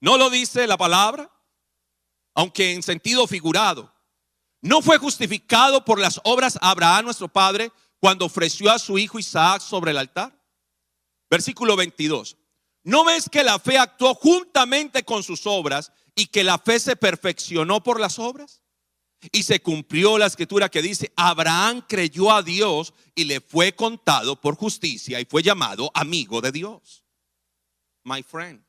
¿No 0.00 0.18
lo 0.18 0.30
dice 0.30 0.66
la 0.66 0.76
palabra? 0.76 1.30
Aunque 2.34 2.72
en 2.72 2.82
sentido 2.82 3.26
figurado. 3.26 3.92
¿No 4.60 4.80
fue 4.80 4.98
justificado 4.98 5.84
por 5.84 5.98
las 5.98 6.20
obras 6.24 6.58
Abraham, 6.62 7.06
nuestro 7.06 7.28
padre, 7.28 7.72
cuando 7.98 8.26
ofreció 8.26 8.70
a 8.70 8.78
su 8.78 8.98
hijo 8.98 9.18
Isaac 9.18 9.60
sobre 9.60 9.90
el 9.90 9.98
altar? 9.98 10.38
Versículo 11.30 11.76
22. 11.76 12.36
¿No 12.84 13.04
ves 13.04 13.28
que 13.28 13.44
la 13.44 13.58
fe 13.58 13.78
actuó 13.78 14.14
juntamente 14.14 15.04
con 15.04 15.22
sus 15.22 15.46
obras 15.46 15.92
y 16.14 16.26
que 16.26 16.44
la 16.44 16.58
fe 16.58 16.78
se 16.78 16.96
perfeccionó 16.96 17.82
por 17.82 18.00
las 18.00 18.18
obras? 18.18 18.61
Y 19.30 19.44
se 19.44 19.60
cumplió 19.60 20.18
la 20.18 20.26
escritura 20.26 20.68
que 20.68 20.82
dice, 20.82 21.12
Abraham 21.14 21.84
creyó 21.88 22.32
a 22.32 22.42
Dios 22.42 22.92
y 23.14 23.24
le 23.24 23.40
fue 23.40 23.74
contado 23.74 24.40
por 24.40 24.56
justicia 24.56 25.20
y 25.20 25.24
fue 25.24 25.42
llamado 25.42 25.90
amigo 25.94 26.40
de 26.40 26.50
Dios. 26.50 27.04
My 28.02 28.22
friend. 28.22 28.64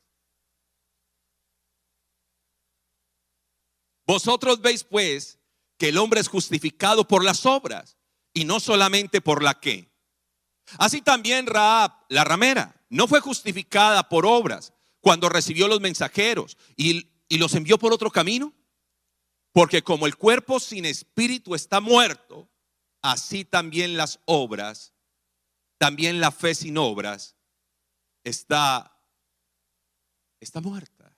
Vosotros 4.05 4.61
veis 4.61 4.83
pues 4.83 5.39
que 5.77 5.89
el 5.89 5.97
hombre 5.97 6.19
es 6.19 6.27
justificado 6.27 7.07
por 7.07 7.23
las 7.23 7.45
obras 7.45 7.97
y 8.33 8.45
no 8.45 8.59
solamente 8.59 9.21
por 9.21 9.41
la 9.41 9.59
que. 9.59 9.91
Así 10.77 11.01
también 11.01 11.47
Raab, 11.47 11.91
la 12.09 12.23
ramera, 12.23 12.81
no 12.89 13.07
fue 13.07 13.21
justificada 13.21 14.07
por 14.07 14.25
obras 14.25 14.73
cuando 15.01 15.29
recibió 15.29 15.67
los 15.67 15.81
mensajeros 15.81 16.57
y, 16.75 17.09
y 17.27 17.37
los 17.37 17.55
envió 17.55 17.79
por 17.79 17.91
otro 17.91 18.11
camino. 18.11 18.53
Porque 19.53 19.83
como 19.83 20.07
el 20.07 20.17
cuerpo 20.17 20.59
sin 20.59 20.83
espíritu 20.83 21.55
está 21.55 21.79
muerto, 21.79 22.49
así 23.01 23.45
también 23.45 23.95
las 23.95 24.19
obras, 24.25 24.93
también 25.77 26.19
la 26.19 26.31
fe 26.31 26.55
sin 26.55 26.77
obras 26.77 27.37
está 28.23 28.89
está 30.43 30.59
muerta. 30.59 31.15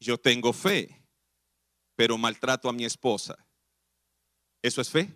Yo 0.00 0.18
tengo 0.18 0.52
fe, 0.52 1.06
pero 1.94 2.18
maltrato 2.18 2.68
a 2.68 2.72
mi 2.72 2.84
esposa. 2.84 3.36
¿Eso 4.60 4.80
es 4.80 4.90
fe? 4.90 5.14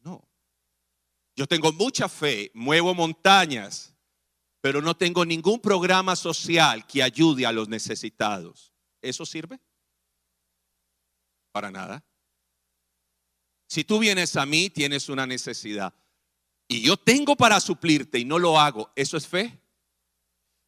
No. 0.00 0.26
Yo 1.36 1.46
tengo 1.46 1.72
mucha 1.72 2.08
fe, 2.08 2.50
muevo 2.54 2.94
montañas, 2.94 3.94
pero 4.60 4.82
no 4.82 4.96
tengo 4.96 5.24
ningún 5.24 5.60
programa 5.60 6.16
social 6.16 6.86
que 6.86 7.02
ayude 7.02 7.46
a 7.46 7.52
los 7.52 7.68
necesitados. 7.68 8.69
¿Eso 9.02 9.24
sirve? 9.26 9.58
Para 11.52 11.70
nada. 11.70 12.04
Si 13.66 13.84
tú 13.84 13.98
vienes 13.98 14.36
a 14.36 14.46
mí, 14.46 14.70
tienes 14.70 15.08
una 15.08 15.26
necesidad 15.26 15.94
y 16.66 16.82
yo 16.82 16.96
tengo 16.96 17.36
para 17.36 17.58
suplirte 17.60 18.18
y 18.20 18.24
no 18.24 18.38
lo 18.38 18.58
hago, 18.58 18.92
¿eso 18.94 19.16
es 19.16 19.26
fe? 19.26 19.60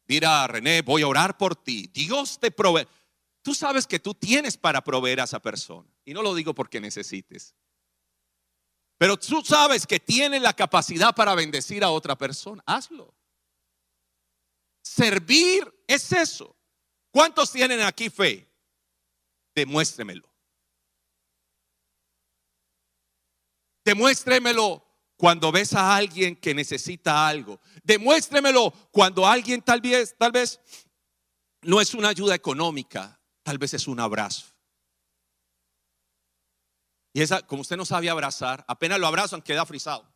Mira, 0.05 0.45
René, 0.47 0.81
voy 0.81 1.01
a 1.01 1.07
orar 1.07 1.37
por 1.37 1.55
ti. 1.55 1.89
Dios 1.93 2.39
te 2.39 2.51
provee. 2.51 2.85
Tú 3.41 3.55
sabes 3.55 3.87
que 3.87 3.99
tú 3.99 4.13
tienes 4.13 4.57
para 4.57 4.83
proveer 4.83 5.21
a 5.21 5.23
esa 5.23 5.41
persona. 5.41 5.89
Y 6.03 6.13
no 6.13 6.21
lo 6.21 6.35
digo 6.35 6.53
porque 6.53 6.81
necesites. 6.81 7.55
Pero 8.97 9.17
tú 9.17 9.41
sabes 9.43 9.87
que 9.87 9.99
tienes 9.99 10.41
la 10.41 10.53
capacidad 10.53 11.15
para 11.15 11.35
bendecir 11.35 11.85
a 11.85 11.89
otra 11.89 12.17
persona. 12.17 12.61
Hazlo. 12.65 13.13
Servir 14.81 15.73
es 15.87 16.11
eso. 16.11 16.55
¿Cuántos 17.13 17.51
tienen 17.51 17.79
aquí 17.81 18.09
fe? 18.09 18.51
Demuéstremelo. 19.53 20.27
Demuéstremelo 23.85 24.83
cuando 25.15 25.51
ves 25.51 25.73
a 25.73 25.95
alguien 25.95 26.35
que 26.35 26.55
necesita 26.55 27.27
algo. 27.27 27.61
Demuéstremelo 27.83 28.71
cuando 28.91 29.27
alguien 29.27 29.61
tal 29.61 29.79
vez, 29.79 30.15
tal 30.17 30.31
vez 30.31 30.59
no 31.61 31.79
es 31.79 31.93
una 31.93 32.09
ayuda 32.09 32.33
económica, 32.33 33.21
tal 33.43 33.59
vez 33.59 33.75
es 33.75 33.87
un 33.87 33.99
abrazo. 33.99 34.47
Y 37.13 37.21
esa, 37.21 37.43
como 37.43 37.61
usted 37.61 37.77
no 37.77 37.85
sabe 37.85 38.09
abrazar, 38.09 38.65
apenas 38.67 38.99
lo 38.99 39.05
abrazan, 39.05 39.43
queda 39.43 39.67
frisado. 39.67 40.11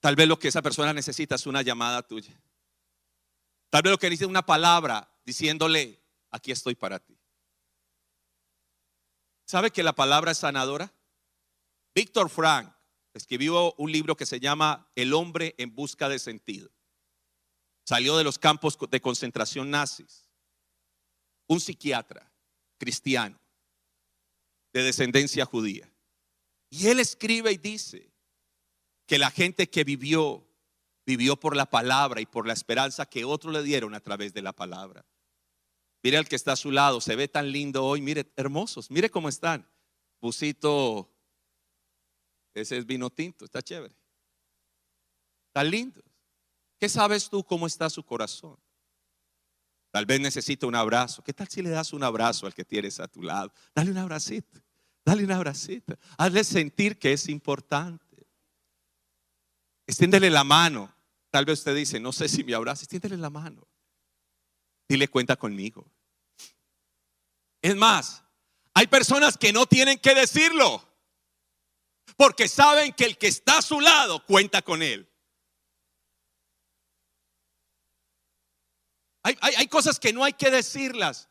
Tal 0.00 0.16
vez 0.16 0.26
lo 0.26 0.38
que 0.38 0.48
esa 0.48 0.62
persona 0.62 0.94
necesita 0.94 1.34
es 1.34 1.46
una 1.46 1.60
llamada 1.60 2.00
tuya. 2.02 2.40
Tal 3.76 3.82
vez 3.82 3.90
lo 3.90 3.98
que 3.98 4.08
dice 4.08 4.24
una 4.24 4.46
palabra 4.46 5.06
diciéndole, 5.26 6.02
aquí 6.30 6.50
estoy 6.50 6.74
para 6.74 6.98
ti. 6.98 7.20
¿Sabe 9.44 9.70
que 9.70 9.82
la 9.82 9.92
palabra 9.92 10.30
es 10.30 10.38
sanadora? 10.38 10.94
Víctor 11.94 12.30
Frank 12.30 12.74
escribió 13.12 13.74
un 13.74 13.92
libro 13.92 14.16
que 14.16 14.24
se 14.24 14.40
llama 14.40 14.90
El 14.94 15.12
hombre 15.12 15.54
en 15.58 15.74
busca 15.74 16.08
de 16.08 16.18
sentido. 16.18 16.70
Salió 17.84 18.16
de 18.16 18.24
los 18.24 18.38
campos 18.38 18.78
de 18.90 19.02
concentración 19.02 19.70
nazis. 19.70 20.30
Un 21.46 21.60
psiquiatra 21.60 22.32
cristiano 22.78 23.38
de 24.72 24.84
descendencia 24.84 25.44
judía. 25.44 25.92
Y 26.70 26.86
él 26.86 26.98
escribe 26.98 27.52
y 27.52 27.58
dice 27.58 28.10
que 29.04 29.18
la 29.18 29.30
gente 29.30 29.68
que 29.68 29.84
vivió 29.84 30.45
vivió 31.06 31.36
por 31.36 31.56
la 31.56 31.66
palabra 31.66 32.20
y 32.20 32.26
por 32.26 32.46
la 32.46 32.52
esperanza 32.52 33.06
que 33.06 33.24
otros 33.24 33.52
le 33.54 33.62
dieron 33.62 33.94
a 33.94 34.00
través 34.00 34.34
de 34.34 34.42
la 34.42 34.52
palabra. 34.52 35.06
Mire 36.02 36.18
al 36.18 36.28
que 36.28 36.36
está 36.36 36.52
a 36.52 36.56
su 36.56 36.70
lado, 36.70 37.00
se 37.00 37.16
ve 37.16 37.28
tan 37.28 37.50
lindo 37.50 37.84
hoy, 37.84 38.00
mire, 38.00 38.30
hermosos, 38.36 38.90
mire 38.90 39.10
cómo 39.10 39.28
están. 39.28 39.66
Busito, 40.20 41.10
ese 42.54 42.76
es 42.76 42.86
vino 42.86 43.08
tinto, 43.10 43.44
está 43.44 43.62
chévere. 43.62 43.96
Tan 45.52 45.70
lindo. 45.70 46.02
¿Qué 46.78 46.88
sabes 46.88 47.30
tú 47.30 47.42
cómo 47.44 47.66
está 47.66 47.88
su 47.88 48.04
corazón? 48.04 48.58
Tal 49.90 50.04
vez 50.04 50.20
necesita 50.20 50.66
un 50.66 50.74
abrazo. 50.74 51.22
¿Qué 51.22 51.32
tal 51.32 51.48
si 51.48 51.62
le 51.62 51.70
das 51.70 51.92
un 51.92 52.02
abrazo 52.02 52.46
al 52.46 52.54
que 52.54 52.64
tienes 52.64 53.00
a 53.00 53.08
tu 53.08 53.22
lado? 53.22 53.52
Dale 53.74 53.90
un 53.90 53.98
abracito, 53.98 54.60
dale 55.04 55.24
un 55.24 55.32
abracito. 55.32 55.96
Hazle 56.18 56.44
sentir 56.44 56.98
que 56.98 57.12
es 57.12 57.28
importante. 57.28 58.28
Extiéndele 59.86 60.28
la 60.28 60.44
mano. 60.44 60.95
Tal 61.36 61.44
vez 61.44 61.58
usted 61.58 61.74
dice, 61.74 62.00
no 62.00 62.14
sé 62.14 62.30
si 62.30 62.42
me 62.44 62.54
abraza, 62.54 62.84
extiéndele 62.84 63.18
la 63.18 63.28
mano. 63.28 63.68
Dile 64.88 65.06
cuenta 65.06 65.36
conmigo. 65.36 65.86
Es 67.60 67.76
más, 67.76 68.24
hay 68.72 68.86
personas 68.86 69.36
que 69.36 69.52
no 69.52 69.66
tienen 69.66 69.98
que 69.98 70.14
decirlo. 70.14 70.82
Porque 72.16 72.48
saben 72.48 72.94
que 72.94 73.04
el 73.04 73.18
que 73.18 73.26
está 73.26 73.58
a 73.58 73.60
su 73.60 73.82
lado 73.82 74.24
cuenta 74.24 74.62
con 74.62 74.82
él. 74.82 75.06
Hay, 79.22 79.36
hay, 79.42 79.68
cosas 79.68 80.00
que 80.00 80.14
no 80.14 80.24
hay 80.24 80.32
que 80.32 80.50
decirlas. 80.50 81.28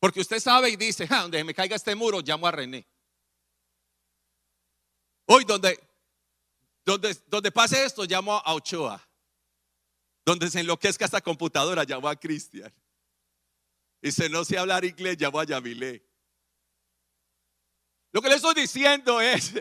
Porque 0.00 0.20
usted 0.20 0.38
sabe 0.38 0.68
y 0.68 0.76
dice, 0.76 1.06
donde 1.06 1.44
me 1.44 1.54
caiga 1.54 1.76
este 1.76 1.94
muro, 1.94 2.20
llamo 2.20 2.46
a 2.46 2.50
René. 2.50 2.86
Hoy 5.24 5.46
donde, 5.46 5.82
donde, 6.84 7.14
donde 7.28 7.50
pase 7.50 7.86
esto, 7.86 8.04
llamo 8.04 8.34
a 8.34 8.52
Ochoa. 8.52 9.02
Donde 10.24 10.50
se 10.50 10.60
enloquezca 10.60 11.04
esta 11.04 11.20
computadora, 11.20 11.84
llamo 11.84 12.08
a 12.08 12.16
Cristian. 12.16 12.72
Y 14.00 14.12
si 14.12 14.28
no 14.28 14.44
sé 14.44 14.58
hablar 14.58 14.84
inglés, 14.84 15.16
llamo 15.18 15.40
a 15.40 15.44
Yamilé. 15.44 16.06
Lo 18.12 18.22
que 18.22 18.28
le 18.28 18.36
estoy 18.36 18.54
diciendo 18.54 19.20
es, 19.20 19.52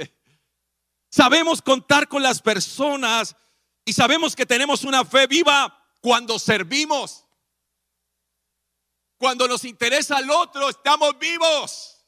sabemos 1.09 1.61
contar 1.61 2.07
con 2.07 2.21
las 2.21 2.41
personas 2.41 3.35
y 3.85 3.93
sabemos 3.93 4.35
que 4.35 4.45
tenemos 4.45 4.83
una 4.83 5.03
fe 5.03 5.27
viva 5.27 5.83
cuando 6.01 6.37
servimos. 6.37 7.25
Cuando 9.17 9.47
nos 9.47 9.63
interesa 9.63 10.17
al 10.17 10.29
otro, 10.29 10.69
estamos 10.69 11.17
vivos. 11.17 12.05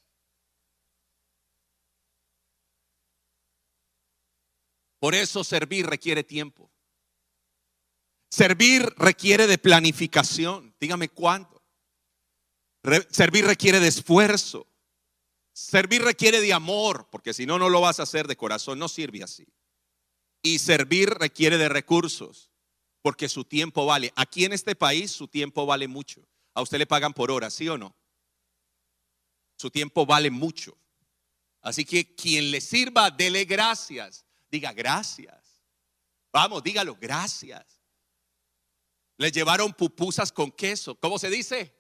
Por 5.00 5.16
eso 5.16 5.44
servir 5.44 5.86
requiere 5.86 6.24
tiempo. 6.24 6.75
Servir 8.36 8.94
requiere 8.98 9.48
de 9.48 9.58
planificación. 9.58 10.76
Dígame 10.78 11.08
cuándo. 11.08 11.64
servir 13.10 13.46
requiere 13.46 13.80
de 13.80 13.88
esfuerzo. 13.88 14.68
Servir 15.54 16.02
requiere 16.02 16.42
de 16.42 16.52
amor, 16.52 17.08
porque 17.10 17.34
si 17.34 17.46
no, 17.46 17.58
no 17.58 17.70
lo 17.70 17.80
vas 17.80 18.02
a 18.02 18.04
hacer 18.04 18.28
de 18.28 18.36
corazón, 18.36 18.78
no 18.78 18.90
sirve 18.90 19.24
así. 19.24 19.48
Y 20.44 20.60
servir 20.60 21.12
requiere 21.12 21.58
de 21.58 21.70
recursos, 21.70 22.52
porque 23.02 23.30
su 23.30 23.46
tiempo 23.46 23.86
vale. 23.86 24.12
Aquí 24.18 24.44
en 24.44 24.52
este 24.52 24.76
país 24.76 25.12
su 25.12 25.30
tiempo 25.30 25.66
vale 25.66 25.88
mucho. 25.88 26.28
A 26.56 26.62
usted 26.62 26.78
le 26.78 26.88
pagan 26.88 27.14
por 27.14 27.32
hora, 27.32 27.50
¿sí 27.50 27.70
o 27.70 27.78
no? 27.78 27.96
Su 29.58 29.72
tiempo 29.72 30.06
vale 30.06 30.30
mucho. 30.30 30.78
Así 31.62 31.86
que 31.86 32.14
quien 32.16 32.52
le 32.52 32.60
sirva, 32.60 33.12
dele 33.12 33.46
gracias. 33.46 34.26
Diga 34.52 34.74
gracias. 34.74 35.64
Vamos, 36.34 36.62
dígalo, 36.62 36.98
gracias. 37.00 37.75
Le 39.18 39.32
llevaron 39.32 39.74
pupusas 39.74 40.32
con 40.32 40.52
queso. 40.52 40.96
¿Cómo 40.96 41.20
se 41.20 41.30
dice? 41.30 41.76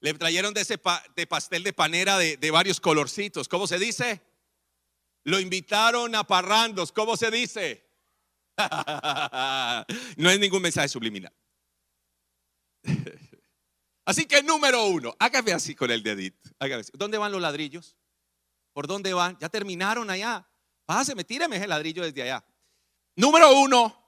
Le 0.00 0.14
trajeron 0.14 0.54
de 0.54 0.60
ese 0.60 0.80
de 1.16 1.26
pastel 1.26 1.62
de 1.62 1.72
panera 1.72 2.18
de, 2.18 2.36
de 2.36 2.50
varios 2.50 2.80
colorcitos. 2.80 3.48
¿Cómo 3.48 3.66
se 3.66 3.78
dice? 3.78 4.22
Lo 5.24 5.40
invitaron 5.40 6.14
a 6.14 6.24
parrandos. 6.24 6.92
¿Cómo 6.92 7.16
se 7.16 7.30
dice? 7.30 7.88
no 10.16 10.30
es 10.30 10.40
ningún 10.40 10.62
mensaje 10.62 10.88
subliminal. 10.88 11.32
Así 14.04 14.26
que 14.26 14.42
número 14.42 14.86
uno, 14.86 15.14
hágame 15.18 15.52
así 15.52 15.74
con 15.74 15.90
el 15.90 16.02
dedito. 16.02 16.48
¿Dónde 16.94 17.18
van 17.18 17.30
los 17.30 17.42
ladrillos? 17.42 17.94
¿Por 18.72 18.86
dónde 18.86 19.12
van? 19.12 19.36
Ya 19.38 19.50
terminaron 19.50 20.08
allá. 20.08 20.48
Páseme, 20.86 21.24
tíreme 21.24 21.56
ese 21.56 21.66
ladrillo 21.66 22.02
desde 22.02 22.22
allá. 22.22 22.42
Número 23.16 23.52
uno, 23.60 24.07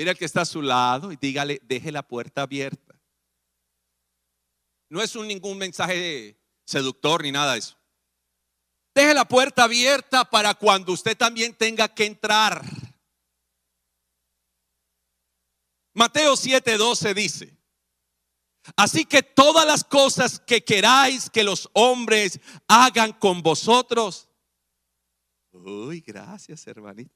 mire 0.00 0.12
el 0.12 0.16
que 0.16 0.24
está 0.24 0.40
a 0.40 0.46
su 0.46 0.62
lado 0.62 1.12
y 1.12 1.16
dígale, 1.16 1.60
deje 1.62 1.92
la 1.92 2.02
puerta 2.02 2.40
abierta. 2.40 2.98
No 4.88 5.02
es 5.02 5.14
un, 5.14 5.28
ningún 5.28 5.58
mensaje 5.58 6.40
seductor 6.64 7.22
ni 7.22 7.30
nada 7.30 7.52
de 7.52 7.58
eso. 7.58 7.78
Deje 8.94 9.12
la 9.12 9.26
puerta 9.26 9.64
abierta 9.64 10.24
para 10.24 10.54
cuando 10.54 10.94
usted 10.94 11.14
también 11.18 11.54
tenga 11.54 11.86
que 11.86 12.06
entrar. 12.06 12.64
Mateo 15.92 16.34
7:12 16.34 17.12
dice, 17.12 17.58
así 18.76 19.04
que 19.04 19.22
todas 19.22 19.66
las 19.66 19.84
cosas 19.84 20.40
que 20.40 20.64
queráis 20.64 21.28
que 21.28 21.44
los 21.44 21.68
hombres 21.74 22.40
hagan 22.66 23.12
con 23.12 23.42
vosotros. 23.42 24.30
Uy, 25.52 26.00
gracias, 26.00 26.66
hermanita. 26.66 27.14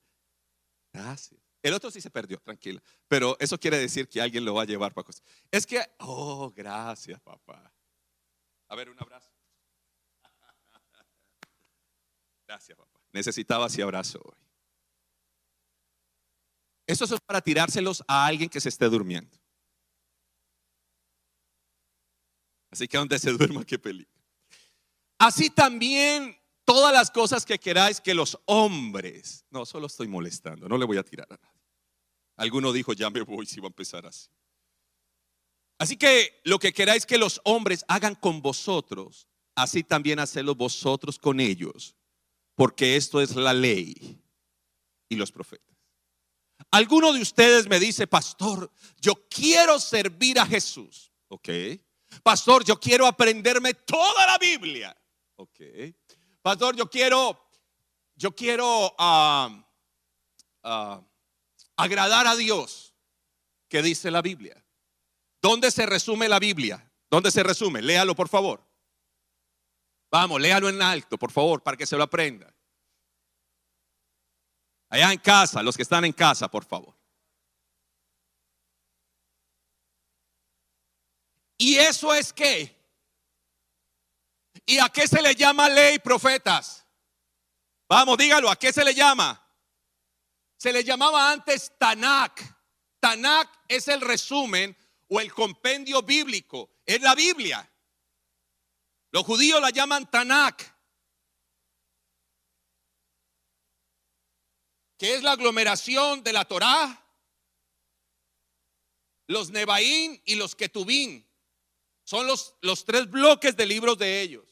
Gracias. 0.92 1.43
El 1.64 1.72
otro 1.72 1.90
sí 1.90 2.02
se 2.02 2.10
perdió, 2.10 2.38
tranquila. 2.40 2.82
Pero 3.08 3.38
eso 3.40 3.58
quiere 3.58 3.78
decir 3.78 4.06
que 4.06 4.20
alguien 4.20 4.44
lo 4.44 4.52
va 4.52 4.62
a 4.62 4.66
llevar 4.66 4.92
cosas. 4.92 5.22
Es 5.50 5.64
que, 5.64 5.80
oh, 6.00 6.52
gracias, 6.54 7.18
papá. 7.22 7.72
A 8.68 8.76
ver, 8.76 8.90
un 8.90 8.98
abrazo. 9.00 9.32
Gracias, 12.46 12.76
papá. 12.76 13.00
Necesitaba 13.12 13.66
ese 13.66 13.82
abrazo 13.82 14.20
hoy. 14.22 14.36
Eso 16.86 17.06
es 17.06 17.20
para 17.22 17.40
tirárselos 17.40 18.04
a 18.06 18.26
alguien 18.26 18.50
que 18.50 18.60
se 18.60 18.68
esté 18.68 18.86
durmiendo. 18.90 19.34
Así 22.70 22.86
que 22.86 22.98
donde 22.98 23.18
se 23.18 23.32
duerma, 23.32 23.64
qué 23.64 23.78
peligro. 23.78 24.12
Así 25.18 25.48
también 25.48 26.36
todas 26.66 26.92
las 26.92 27.10
cosas 27.10 27.46
que 27.46 27.58
queráis 27.58 28.02
que 28.02 28.12
los 28.12 28.38
hombres, 28.44 29.46
no, 29.48 29.64
solo 29.64 29.86
estoy 29.86 30.08
molestando, 30.08 30.68
no 30.68 30.76
le 30.76 30.84
voy 30.84 30.98
a 30.98 31.04
tirar 31.04 31.26
a 31.30 31.36
nadie. 31.36 31.53
Alguno 32.36 32.72
dijo, 32.72 32.92
ya 32.92 33.10
me 33.10 33.22
voy 33.22 33.46
si 33.46 33.60
va 33.60 33.66
a 33.66 33.68
empezar 33.68 34.06
así. 34.06 34.28
Así 35.78 35.96
que 35.96 36.40
lo 36.44 36.58
que 36.58 36.72
queráis 36.72 37.04
que 37.06 37.18
los 37.18 37.40
hombres 37.44 37.84
hagan 37.88 38.14
con 38.14 38.40
vosotros, 38.40 39.28
así 39.54 39.82
también 39.82 40.18
hacedlo 40.18 40.54
vosotros 40.54 41.18
con 41.18 41.40
ellos, 41.40 41.96
porque 42.54 42.96
esto 42.96 43.20
es 43.20 43.34
la 43.34 43.52
ley 43.52 44.20
y 45.08 45.16
los 45.16 45.32
profetas. 45.32 45.74
Alguno 46.70 47.12
de 47.12 47.20
ustedes 47.20 47.68
me 47.68 47.78
dice, 47.78 48.06
pastor, 48.06 48.70
yo 49.00 49.14
quiero 49.28 49.78
servir 49.78 50.38
a 50.38 50.46
Jesús. 50.46 51.12
Ok. 51.28 51.48
Pastor, 52.22 52.64
yo 52.64 52.78
quiero 52.78 53.06
aprenderme 53.06 53.74
toda 53.74 54.26
la 54.26 54.38
Biblia. 54.38 54.96
Ok. 55.36 55.60
Pastor, 56.42 56.76
yo 56.76 56.88
quiero, 56.88 57.48
yo 58.14 58.34
quiero 58.34 58.94
ah, 58.98 59.66
ah, 60.62 61.02
agradar 61.76 62.26
a 62.26 62.36
Dios. 62.36 62.94
¿Qué 63.68 63.82
dice 63.82 64.10
la 64.10 64.22
Biblia? 64.22 64.64
¿Dónde 65.40 65.70
se 65.70 65.86
resume 65.86 66.28
la 66.28 66.38
Biblia? 66.38 66.90
¿Dónde 67.10 67.30
se 67.30 67.42
resume? 67.42 67.82
Léalo, 67.82 68.14
por 68.14 68.28
favor. 68.28 68.64
Vamos, 70.10 70.40
léalo 70.40 70.68
en 70.68 70.80
alto, 70.80 71.18
por 71.18 71.32
favor, 71.32 71.62
para 71.62 71.76
que 71.76 71.86
se 71.86 71.96
lo 71.96 72.04
aprenda. 72.04 72.54
Allá 74.88 75.12
en 75.12 75.18
casa, 75.18 75.62
los 75.62 75.76
que 75.76 75.82
están 75.82 76.04
en 76.04 76.12
casa, 76.12 76.48
por 76.48 76.64
favor. 76.64 76.94
¿Y 81.58 81.76
eso 81.76 82.14
es 82.14 82.32
qué? 82.32 82.74
¿Y 84.66 84.78
a 84.78 84.88
qué 84.88 85.06
se 85.06 85.20
le 85.20 85.34
llama 85.34 85.68
ley, 85.68 85.98
profetas? 85.98 86.86
Vamos, 87.88 88.16
dígalo, 88.16 88.50
¿a 88.50 88.56
qué 88.56 88.72
se 88.72 88.84
le 88.84 88.94
llama? 88.94 89.43
Se 90.64 90.72
le 90.72 90.82
llamaba 90.82 91.30
antes 91.30 91.72
Tanakh. 91.78 92.40
Tanakh 92.98 93.64
es 93.68 93.86
el 93.86 94.00
resumen 94.00 94.74
o 95.08 95.20
el 95.20 95.30
compendio 95.30 96.00
bíblico. 96.00 96.78
Es 96.86 97.02
la 97.02 97.14
Biblia. 97.14 97.70
Los 99.10 99.26
judíos 99.26 99.60
la 99.60 99.68
llaman 99.68 100.10
Tanakh. 100.10 100.62
Que 104.96 105.16
es 105.16 105.22
la 105.22 105.32
aglomeración 105.32 106.24
de 106.24 106.32
la 106.32 106.46
Torá, 106.46 106.98
los 109.26 109.50
Nebaín 109.50 110.22
y 110.24 110.36
los 110.36 110.54
Ketubín. 110.56 111.30
Son 112.04 112.26
los, 112.26 112.56
los 112.62 112.86
tres 112.86 113.10
bloques 113.10 113.54
de 113.54 113.66
libros 113.66 113.98
de 113.98 114.22
ellos. 114.22 114.48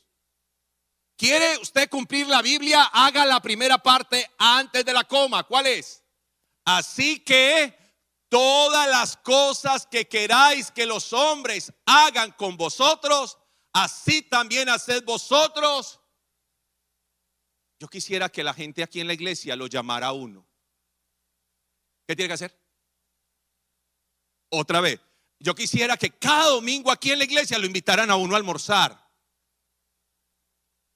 ¿Quiere 1.17 1.57
usted 1.57 1.89
cumplir 1.89 2.27
la 2.27 2.43
Biblia? 2.43 2.83
Haga 2.93 3.25
la 3.25 3.41
primera 3.41 3.79
parte 3.79 4.31
antes 4.37 4.85
de 4.85 4.93
la 4.93 5.05
coma. 5.05 5.45
¿Cuál 5.45 5.69
es? 5.69 6.02
Así 6.65 7.21
que 7.21 7.77
todas 8.29 8.89
las 8.89 9.17
cosas 9.19 9.87
que 9.87 10.09
queráis 10.09 10.71
que 10.71 10.87
los 10.87 11.13
hombres 11.13 11.73
hagan 11.85 12.33
con 12.33 12.57
vosotros, 12.57 13.39
así 13.73 14.23
también 14.23 14.69
haced 14.69 15.05
vosotros. 15.05 16.01
Yo 17.79 17.89
quisiera 17.89 18.29
que 18.29 18.45
la 18.45 18.55
gente 18.55 18.83
aquí 18.83 19.01
en 19.01 19.09
la 19.09 19.13
iglesia 19.13 19.57
lo 19.57 19.67
llamara 19.67 20.09
a 20.09 20.13
uno. 20.13 20.47
¿Qué 22.07 22.17
tiene 22.17 22.29
que 22.29 22.35
hacer? 22.35 22.59
Otra 24.51 24.81
vez. 24.81 25.01
Yo 25.41 25.55
quisiera 25.55 25.97
que 25.97 26.11
cada 26.11 26.51
domingo 26.51 26.93
aquí 26.93 27.11
en 27.11 27.19
la 27.19 27.25
iglesia 27.25 27.59
lo 27.59 27.67
invitaran 27.67 28.11
a 28.11 28.17
uno 28.17 28.35
a 28.35 28.39
almorzar. 28.39 29.11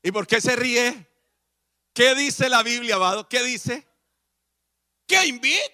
¿Y 0.02 0.12
por 0.12 0.26
qué 0.26 0.40
se 0.40 0.55
ríe? 0.55 1.11
¿Qué 1.92 2.14
dice 2.14 2.48
la 2.48 2.62
Biblia, 2.62 2.94
amado? 2.94 3.29
¿Qué 3.29 3.42
dice? 3.42 3.85
Que 5.07 5.27
invite. 5.27 5.73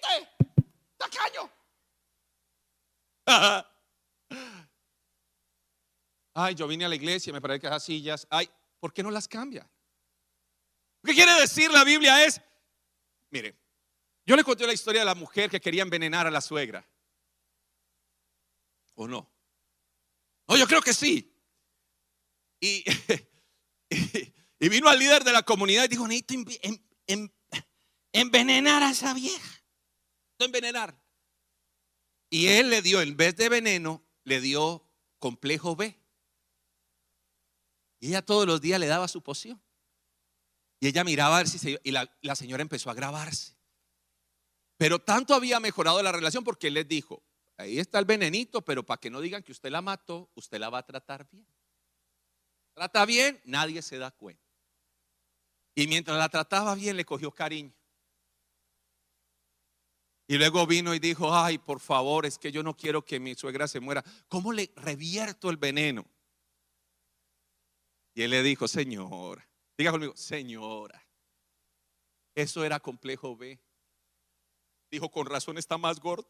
Tacaño. 0.97 1.49
Ay, 6.35 6.55
yo 6.55 6.67
vine 6.67 6.85
a 6.85 6.89
la 6.89 6.95
iglesia, 6.95 7.31
me 7.31 7.41
parece 7.41 7.61
que 7.61 7.67
esas 7.67 7.83
sillas. 7.83 8.27
Ay, 8.29 8.49
¿por 8.79 8.91
qué 8.93 9.03
no 9.03 9.11
las 9.11 9.27
cambia? 9.27 9.69
¿Qué 11.03 11.13
quiere 11.13 11.33
decir 11.33 11.69
la 11.71 11.83
Biblia? 11.83 12.25
Es, 12.25 12.41
mire, 13.29 13.55
yo 14.25 14.35
le 14.35 14.43
conté 14.43 14.65
la 14.65 14.73
historia 14.73 15.01
de 15.01 15.05
la 15.05 15.15
mujer 15.15 15.49
que 15.49 15.59
quería 15.59 15.83
envenenar 15.83 16.25
a 16.25 16.31
la 16.31 16.41
suegra. 16.41 16.87
¿O 18.95 19.07
no? 19.07 19.29
No, 20.47 20.57
yo 20.57 20.67
creo 20.67 20.81
que 20.81 20.93
sí. 20.93 21.29
Y, 22.59 22.83
y 24.59 24.69
vino 24.69 24.87
al 24.87 24.97
líder 24.97 25.23
de 25.23 25.33
la 25.33 25.43
comunidad 25.43 25.85
y 25.85 25.89
dijo, 25.89 26.07
necesito 26.07 26.33
envenenar 28.13 28.81
a 28.83 28.91
esa 28.91 29.13
vieja. 29.13 29.63
Envenenar. 30.39 30.95
Y 32.29 32.47
él 32.47 32.69
le 32.69 32.81
dio, 32.81 33.01
en 33.01 33.17
vez 33.17 33.35
de 33.35 33.49
veneno, 33.49 34.03
le 34.23 34.39
dio 34.39 34.89
complejo 35.19 35.75
B. 35.75 35.99
Y 37.99 38.07
ella 38.07 38.21
todos 38.21 38.45
los 38.47 38.61
días 38.61 38.79
le 38.79 38.87
daba 38.87 39.07
su 39.07 39.21
poción. 39.21 39.61
Y 40.79 40.87
ella 40.87 41.03
miraba 41.03 41.35
a 41.35 41.39
ver 41.39 41.47
si 41.47 41.57
se 41.59 41.79
y 41.83 41.91
la, 41.91 42.09
la 42.21 42.35
señora 42.35 42.61
empezó 42.61 42.89
a 42.89 42.93
grabarse. 42.93 43.55
Pero 44.77 44.99
tanto 44.99 45.33
había 45.33 45.59
mejorado 45.59 46.01
la 46.03 46.11
relación 46.11 46.43
porque 46.43 46.67
él 46.67 46.73
les 46.73 46.87
dijo, 46.87 47.23
ahí 47.57 47.79
está 47.79 47.99
el 47.99 48.05
venenito, 48.05 48.61
pero 48.63 48.83
para 48.83 48.99
que 48.99 49.09
no 49.09 49.21
digan 49.21 49.43
que 49.43 49.51
usted 49.51 49.69
la 49.69 49.81
mató, 49.81 50.29
usted 50.35 50.59
la 50.59 50.69
va 50.69 50.79
a 50.79 50.85
tratar 50.85 51.29
bien. 51.29 51.47
Trata 52.73 53.05
bien, 53.05 53.39
nadie 53.45 53.81
se 53.81 53.97
da 53.97 54.11
cuenta. 54.11 54.43
Y 55.75 55.87
mientras 55.87 56.17
la 56.17 56.29
trataba 56.29 56.75
bien, 56.75 56.97
le 56.97 57.05
cogió 57.05 57.31
cariño. 57.31 57.73
Y 60.33 60.37
luego 60.39 60.65
vino 60.65 60.95
y 60.95 60.99
dijo, 60.99 61.31
ay, 61.31 61.59
por 61.59 61.79
favor, 61.79 62.25
es 62.25 62.39
que 62.39 62.51
yo 62.51 62.63
no 62.63 62.75
quiero 62.75 63.05
que 63.05 63.19
mi 63.19 63.35
suegra 63.35 63.67
se 63.67 63.79
muera. 63.79 64.03
¿Cómo 64.27 64.51
le 64.51 64.73
revierto 64.77 65.51
el 65.51 65.57
veneno? 65.57 66.07
Y 68.15 68.23
él 68.23 68.31
le 68.31 68.41
dijo, 68.41 68.67
señora, 68.67 69.47
diga 69.77 69.91
conmigo, 69.91 70.17
señora, 70.17 71.07
eso 72.33 72.65
era 72.65 72.79
complejo 72.79 73.37
B. 73.37 73.59
Dijo, 74.89 75.11
con 75.11 75.27
razón 75.27 75.59
está 75.59 75.77
más 75.77 75.99
gordo. 75.99 76.27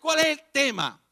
¿Cuál 0.00 0.20
es 0.20 0.38
el 0.38 0.52
tema? 0.52 1.04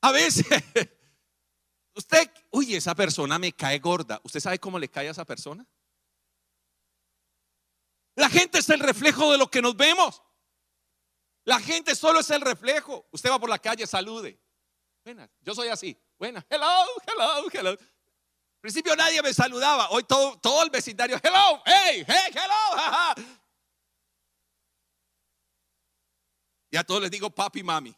A 0.00 0.10
veces, 0.10 0.44
usted, 1.94 2.28
uy, 2.50 2.74
esa 2.74 2.96
persona 2.96 3.38
me 3.38 3.52
cae 3.52 3.78
gorda. 3.78 4.20
¿Usted 4.24 4.40
sabe 4.40 4.58
cómo 4.58 4.80
le 4.80 4.88
cae 4.88 5.06
a 5.06 5.12
esa 5.12 5.24
persona? 5.24 5.64
La 8.16 8.28
gente 8.28 8.58
es 8.58 8.68
el 8.68 8.80
reflejo 8.80 9.30
de 9.30 9.38
lo 9.38 9.48
que 9.48 9.62
nos 9.62 9.76
vemos. 9.76 10.24
La 11.50 11.58
gente 11.58 11.96
solo 11.96 12.20
es 12.20 12.30
el 12.30 12.42
reflejo. 12.42 13.08
Usted 13.10 13.28
va 13.28 13.40
por 13.40 13.50
la 13.50 13.58
calle, 13.58 13.84
salude. 13.84 14.40
Buenas, 15.02 15.28
yo 15.40 15.52
soy 15.52 15.66
así. 15.66 16.00
Buenas, 16.16 16.44
hello, 16.48 16.86
hello, 17.04 17.48
hello. 17.52 17.70
Al 17.70 17.78
principio 18.60 18.94
nadie 18.94 19.20
me 19.20 19.34
saludaba. 19.34 19.90
Hoy 19.90 20.04
todo, 20.04 20.38
todo 20.38 20.62
el 20.62 20.70
vecindario, 20.70 21.18
hello, 21.20 21.60
hey, 21.66 22.04
hey, 22.06 22.32
hello. 22.32 23.26
Y 26.70 26.76
a 26.76 26.84
todos 26.84 27.02
les 27.02 27.10
digo 27.10 27.28
papi, 27.30 27.64
mami. 27.64 27.92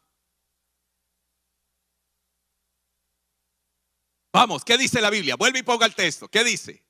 Vamos, 4.33 4.65
¿qué 4.65 4.79
dice 4.79 4.99
la 5.03 5.11
Biblia? 5.11 5.37
Vuelve 5.37 5.59
y 5.59 5.63
ponga 5.63 5.85
el 5.85 5.95
texto. 5.95 6.27
¿Qué 6.27 6.43
dice? 6.43 6.87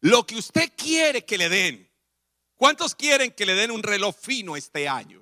Lo 0.00 0.26
que 0.26 0.36
usted 0.36 0.74
quiere 0.76 1.24
que 1.24 1.38
le 1.38 1.48
den. 1.48 1.90
¿Cuántos 2.54 2.94
quieren 2.94 3.32
que 3.32 3.46
le 3.46 3.54
den 3.54 3.70
un 3.70 3.82
reloj 3.82 4.14
fino 4.14 4.56
este 4.58 4.86
año? 4.86 5.21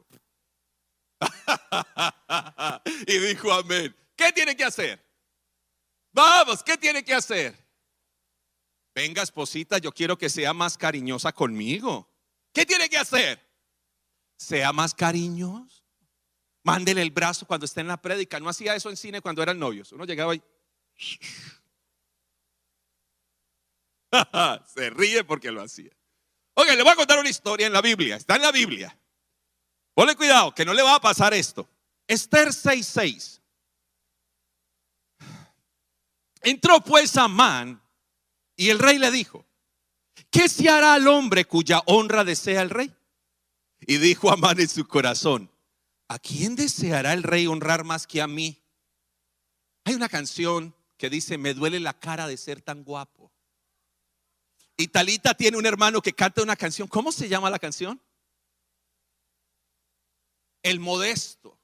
y 3.07 3.19
dijo 3.19 3.53
amén. 3.53 3.95
¿Qué 4.17 4.33
tiene 4.33 4.57
que 4.57 4.65
hacer? 4.65 5.05
Vamos, 6.13 6.63
¿qué 6.63 6.77
tiene 6.77 7.05
que 7.05 7.15
hacer? 7.15 7.57
Venga, 8.95 9.23
esposita, 9.23 9.79
yo 9.79 9.93
quiero 9.93 10.19
que 10.19 10.29
sea 10.29 10.53
más 10.53 10.77
cariñosa 10.77 11.33
conmigo. 11.33 12.09
¿Qué 12.53 12.67
tiene 12.67 12.89
que 12.89 12.99
hacer? 12.99 13.41
Sea 14.37 14.73
más 14.73 14.95
cariñoso. 14.95 15.85
Mándele 16.63 17.03
el 17.03 17.11
brazo 17.11 17.47
cuando 17.47 17.67
esté 17.67 17.81
en 17.81 17.89
la 17.89 18.03
prédica. 18.03 18.41
No 18.41 18.49
hacía 18.49 18.75
eso 18.75 18.91
en 18.91 18.97
cine 18.97 19.21
cuando 19.21 19.43
eran 19.43 19.59
novios. 19.59 19.93
Uno 19.93 20.05
llegaba 20.05 20.35
y 20.35 20.43
se 24.75 24.91
ríe 24.91 25.25
porque 25.25 25.51
lo 25.51 25.63
hacía. 25.63 25.91
Oye, 26.55 26.77
le 26.77 26.83
voy 26.83 26.93
a 26.93 26.97
contar 26.97 27.19
una 27.19 27.31
historia 27.31 27.67
en 27.67 27.73
la 27.73 27.81
Biblia. 27.81 28.17
Está 28.17 28.37
en 28.37 28.43
la 28.43 28.53
Biblia. 28.53 28.95
Ponle 30.01 30.17
cuidado, 30.17 30.55
que 30.55 30.65
no 30.65 30.73
le 30.73 30.81
va 30.81 30.95
a 30.95 31.01
pasar 31.03 31.35
esto. 31.35 31.69
Esther 32.07 32.55
6:6. 32.55 33.39
Entró 36.41 36.81
pues 36.81 37.19
Amán 37.19 37.83
y 38.57 38.71
el 38.71 38.79
rey 38.79 38.97
le 38.97 39.11
dijo, 39.11 39.45
¿qué 40.31 40.49
se 40.49 40.71
hará 40.71 40.95
al 40.95 41.07
hombre 41.07 41.45
cuya 41.45 41.83
honra 41.85 42.25
desea 42.25 42.63
el 42.63 42.71
rey? 42.71 42.97
Y 43.81 43.99
dijo 43.99 44.31
Amán 44.31 44.59
en 44.61 44.71
su 44.71 44.89
corazón, 44.89 45.51
¿a 46.09 46.19
quién 46.19 46.57
deseará 46.57 47.13
el 47.13 47.23
rey 47.23 47.47
honrar 47.47 47.85
más 47.85 48.07
que 48.07 48.23
a 48.23 48.27
mí? 48.27 48.59
Hay 49.85 49.97
una 49.97 50.09
canción 50.09 50.75
que 50.97 51.11
dice, 51.11 51.37
me 51.37 51.53
duele 51.53 51.79
la 51.79 51.93
cara 51.93 52.27
de 52.27 52.39
ser 52.39 52.63
tan 52.63 52.85
guapo. 52.85 53.31
Y 54.79 54.89
Talita 54.89 55.35
tiene 55.35 55.59
un 55.59 55.67
hermano 55.67 56.01
que 56.01 56.15
canta 56.15 56.43
una 56.43 56.57
canción. 56.57 56.89
¿Cómo 56.89 57.13
se 57.13 57.29
llama 57.29 57.51
la 57.51 57.59
canción? 57.59 58.01
El 60.63 60.81
modesto. 60.81 61.59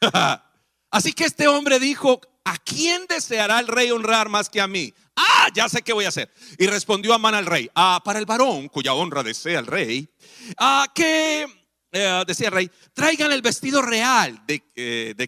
Así 0.90 1.12
que 1.12 1.24
este 1.24 1.48
hombre 1.48 1.78
dijo, 1.78 2.20
¿a 2.44 2.58
quién 2.58 3.06
deseará 3.08 3.60
el 3.60 3.68
rey 3.68 3.90
honrar 3.90 4.28
más 4.28 4.50
que 4.50 4.60
a 4.60 4.66
mí? 4.66 4.92
Ah, 5.16 5.48
ya 5.54 5.68
sé 5.68 5.82
qué 5.82 5.92
voy 5.92 6.04
a 6.04 6.08
hacer. 6.08 6.30
Y 6.58 6.66
respondió 6.66 7.14
Amán 7.14 7.34
al 7.34 7.46
rey, 7.46 7.70
ah, 7.74 8.00
para 8.04 8.18
el 8.18 8.26
varón 8.26 8.68
cuya 8.68 8.94
honra 8.94 9.22
desea 9.22 9.58
el 9.58 9.66
rey, 9.66 10.08
ah, 10.58 10.86
que 10.94 11.46
eh, 11.94 12.24
decía 12.26 12.48
el 12.48 12.54
rey, 12.54 12.70
traigan 12.94 13.32
el 13.32 13.42
vestido 13.42 13.82
real 13.82 14.42
de, 14.46 14.62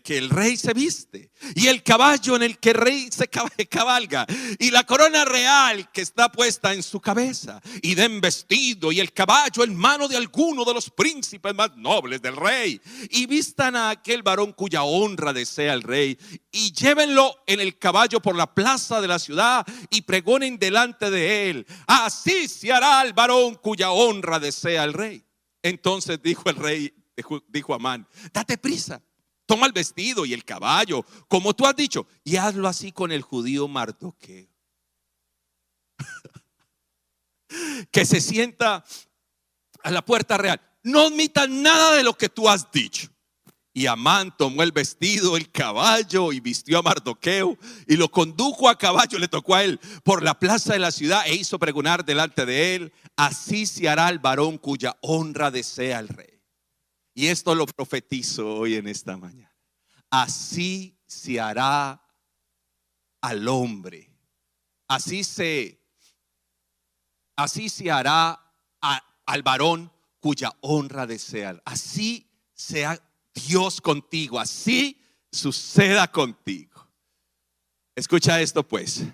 que 0.03 0.17
el 0.17 0.31
rey 0.31 0.57
se 0.57 0.73
viste 0.73 1.31
y 1.55 1.67
el 1.67 1.83
caballo 1.83 2.37
en 2.37 2.43
el 2.43 2.59
que 2.59 2.71
el 2.71 2.77
rey 2.77 3.09
se 3.11 3.29
cabalga 3.69 4.27
y 4.59 4.71
la 4.71 4.85
corona 4.85 5.27
real 5.27 5.91
que 5.93 6.01
está 6.01 6.33
puesta 6.33 6.73
en 6.73 6.83
su 6.83 7.01
cabeza 7.01 7.61
y 7.83 7.95
den 7.95 8.19
vestido 8.23 8.93
y 8.93 9.01
el 9.01 9.13
caballo 9.13 9.63
en 9.63 9.77
mano 9.77 10.09
de 10.09 10.17
alguno 10.17 10.65
de 10.65 10.73
los 10.73 10.89
príncipes 10.89 11.55
más 11.55 11.77
nobles 11.77 12.23
del 12.23 12.37
rey 12.37 12.81
y 13.11 13.27
vistan 13.27 13.77
a 13.77 13.91
aquel 13.91 14.23
varón 14.23 14.53
cuya 14.53 14.85
honra 14.85 15.35
desea 15.35 15.75
el 15.75 15.83
rey 15.83 16.19
y 16.51 16.73
llévenlo 16.73 17.43
en 17.47 17.61
el 17.61 17.79
caballo 17.79 18.21
por 18.21 18.37
la 18.37 18.55
plaza 18.55 19.03
de 19.03 19.09
la 19.09 19.19
ciudad 19.19 19.67
y 19.91 20.01
pregonen 20.01 20.59
delante 20.59 21.11
de 21.11 21.51
él. 21.51 21.67
Así 21.87 22.49
se 22.49 22.73
hará 22.73 23.03
el 23.03 23.13
varón 23.13 23.57
cuya 23.57 23.91
honra 23.91 24.39
desea 24.39 24.85
el 24.85 24.95
rey. 24.95 25.24
Entonces 25.65 26.23
dijo 26.23 26.49
el 26.51 26.57
rey, 26.57 26.95
dijo 27.49 27.75
Amán, 27.75 28.07
date 28.35 28.59
prisa, 28.59 29.03
toma 29.47 29.67
el 29.67 29.73
vestido 29.73 30.27
y 30.27 30.35
el 30.35 30.45
caballo, 30.45 31.07
como 31.27 31.55
tú 31.55 31.65
has 31.67 31.75
dicho, 31.75 32.07
y 32.23 32.37
hazlo 32.37 32.69
así 32.69 32.93
con 32.93 33.11
el 33.11 33.23
judío 33.23 33.67
Mardoqueo. 33.67 34.47
que 37.91 38.05
se 38.05 38.21
sienta 38.21 38.85
a 39.83 39.91
la 39.91 40.05
puerta 40.05 40.37
real. 40.37 40.61
No 40.83 41.07
admitan 41.07 41.63
nada 41.63 41.95
de 41.95 42.03
lo 42.03 42.13
que 42.13 42.29
tú 42.29 42.47
has 42.47 42.71
dicho. 42.71 43.09
Y 43.77 43.87
Amán 43.87 44.33
tomó 44.37 44.63
el 44.63 44.71
vestido, 44.71 45.37
el 45.37 45.51
caballo 45.51 46.33
y 46.33 46.39
vistió 46.39 46.79
a 46.79 46.83
Mardoqueo 46.83 47.59
y 47.89 47.97
lo 47.97 48.09
condujo 48.09 48.69
a 48.69 48.79
caballo, 48.79 49.19
le 49.19 49.27
tocó 49.27 49.57
a 49.57 49.65
él 49.65 49.81
por 50.05 50.23
la 50.23 50.39
plaza 50.39 50.75
de 50.75 50.79
la 50.79 50.93
ciudad 50.93 51.27
e 51.27 51.35
hizo 51.35 51.59
pregonar 51.59 52.05
delante 52.05 52.47
de 52.47 52.77
él, 52.77 52.93
así 53.17 53.67
se 53.67 53.89
hará 53.89 54.09
el 54.11 54.21
varón 54.21 54.59
cuya 54.59 54.97
honra 55.01 55.51
desea 55.51 55.99
el 55.99 56.07
rey. 56.07 56.41
Y 57.15 57.27
esto 57.27 57.53
lo 57.57 57.67
profetizo 57.67 58.47
hoy 58.59 58.77
en 58.77 58.87
esta 58.87 59.17
mañana. 59.17 59.53
Así 60.09 60.97
se 61.07 61.41
hará 61.41 62.01
al 63.21 63.49
hombre. 63.49 64.09
Así 64.87 65.25
se 65.25 65.81
así 67.35 67.69
se 67.69 67.91
hará 67.91 68.41
al 69.27 69.43
varón 69.43 69.93
cuya 70.21 70.53
honra 70.61 71.09
desea. 71.09 71.61
Así 71.65 72.31
se 72.53 72.87
Dios 73.35 73.81
contigo, 73.81 74.39
así 74.39 75.01
suceda 75.31 76.11
contigo. 76.11 76.89
Escucha 77.97 78.41
esto 78.41 78.67
pues. 78.67 79.05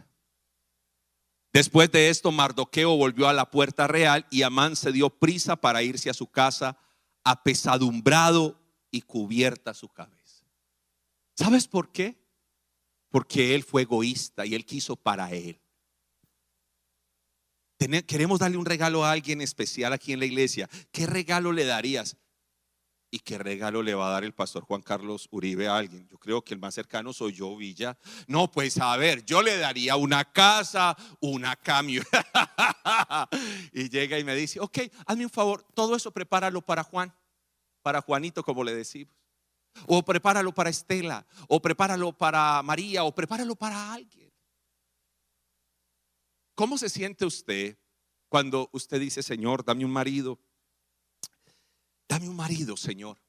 Después 1.52 1.90
de 1.90 2.10
esto, 2.10 2.30
Mardoqueo 2.30 2.96
volvió 2.96 3.28
a 3.28 3.32
la 3.32 3.50
puerta 3.50 3.88
real 3.88 4.26
y 4.30 4.42
Amán 4.42 4.76
se 4.76 4.92
dio 4.92 5.10
prisa 5.10 5.56
para 5.56 5.82
irse 5.82 6.08
a 6.08 6.14
su 6.14 6.28
casa, 6.28 6.78
apesadumbrado 7.24 8.60
y 8.90 9.02
cubierta 9.02 9.74
su 9.74 9.88
cabeza. 9.88 10.44
¿Sabes 11.36 11.66
por 11.66 11.90
qué? 11.90 12.20
Porque 13.10 13.54
él 13.54 13.64
fue 13.64 13.82
egoísta 13.82 14.46
y 14.46 14.54
él 14.54 14.64
quiso 14.64 14.94
para 14.94 15.32
él. 15.32 15.60
Queremos 18.06 18.38
darle 18.38 18.58
un 18.58 18.66
regalo 18.66 19.04
a 19.04 19.10
alguien 19.10 19.40
especial 19.40 19.92
aquí 19.92 20.12
en 20.12 20.20
la 20.20 20.26
iglesia. 20.26 20.68
¿Qué 20.92 21.06
regalo 21.06 21.50
le 21.50 21.64
darías? 21.64 22.16
¿Y 23.12 23.18
qué 23.18 23.38
regalo 23.38 23.82
le 23.82 23.94
va 23.94 24.08
a 24.08 24.12
dar 24.12 24.24
el 24.24 24.32
pastor 24.32 24.62
Juan 24.62 24.82
Carlos 24.82 25.26
Uribe 25.32 25.66
a 25.66 25.76
alguien? 25.76 26.06
Yo 26.06 26.16
creo 26.16 26.42
que 26.42 26.54
el 26.54 26.60
más 26.60 26.74
cercano 26.74 27.12
soy 27.12 27.32
yo, 27.32 27.56
Villa. 27.56 27.98
No, 28.28 28.48
pues 28.52 28.78
a 28.78 28.96
ver, 28.96 29.24
yo 29.24 29.42
le 29.42 29.58
daría 29.58 29.96
una 29.96 30.24
casa, 30.24 30.96
una 31.20 31.56
camión. 31.56 32.04
y 33.72 33.88
llega 33.88 34.16
y 34.16 34.22
me 34.22 34.36
dice, 34.36 34.60
ok, 34.60 34.78
hazme 35.06 35.24
un 35.24 35.30
favor, 35.30 35.66
todo 35.74 35.96
eso 35.96 36.12
prepáralo 36.12 36.62
para 36.62 36.84
Juan, 36.84 37.12
para 37.82 38.00
Juanito, 38.00 38.44
como 38.44 38.62
le 38.62 38.76
decimos. 38.76 39.12
O 39.86 40.04
prepáralo 40.04 40.52
para 40.52 40.70
Estela, 40.70 41.26
o 41.48 41.60
prepáralo 41.60 42.12
para 42.12 42.62
María, 42.62 43.02
o 43.02 43.12
prepáralo 43.12 43.56
para 43.56 43.92
alguien. 43.92 44.30
¿Cómo 46.54 46.78
se 46.78 46.88
siente 46.88 47.24
usted 47.24 47.76
cuando 48.28 48.68
usted 48.72 49.00
dice, 49.00 49.22
Señor, 49.22 49.64
dame 49.64 49.84
un 49.84 49.90
marido? 49.90 50.38
Dame 52.10 52.28
un 52.28 52.34
marido, 52.34 52.76
Señor. 52.76 53.22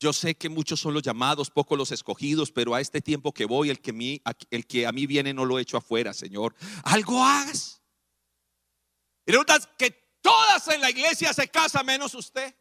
Yo 0.00 0.12
sé 0.12 0.34
que 0.34 0.48
muchos 0.48 0.80
son 0.80 0.92
los 0.92 1.04
llamados, 1.04 1.52
pocos 1.52 1.78
los 1.78 1.92
escogidos, 1.92 2.50
pero 2.50 2.74
a 2.74 2.80
este 2.80 3.00
tiempo 3.00 3.32
que 3.32 3.44
voy, 3.44 3.70
el 3.70 3.80
que, 3.80 4.86
a 4.88 4.90
mí 4.90 5.06
viene 5.06 5.32
no 5.32 5.44
lo 5.44 5.60
echo 5.60 5.76
afuera, 5.76 6.12
Señor. 6.12 6.56
Algo 6.82 7.22
hagas. 7.22 7.80
Y 9.24 9.30
resulta 9.30 9.56
que 9.78 9.92
todas 10.20 10.66
en 10.66 10.80
la 10.80 10.90
iglesia 10.90 11.32
se 11.32 11.46
casan 11.46 11.86
menos 11.86 12.12
usted. 12.16 12.52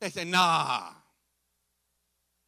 Dice, 0.00 0.24
no. 0.24 1.04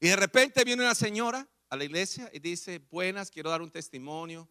Y 0.01 0.09
de 0.09 0.16
repente 0.16 0.64
viene 0.64 0.83
una 0.83 0.96
señora 0.96 1.48
a 1.70 1.77
la 1.77 1.85
iglesia 1.85 2.29
y 2.33 2.40
dice, 2.40 2.81
buenas, 2.90 3.31
quiero 3.31 3.51
dar 3.51 3.62
un 3.62 3.70
testimonio. 3.70 4.48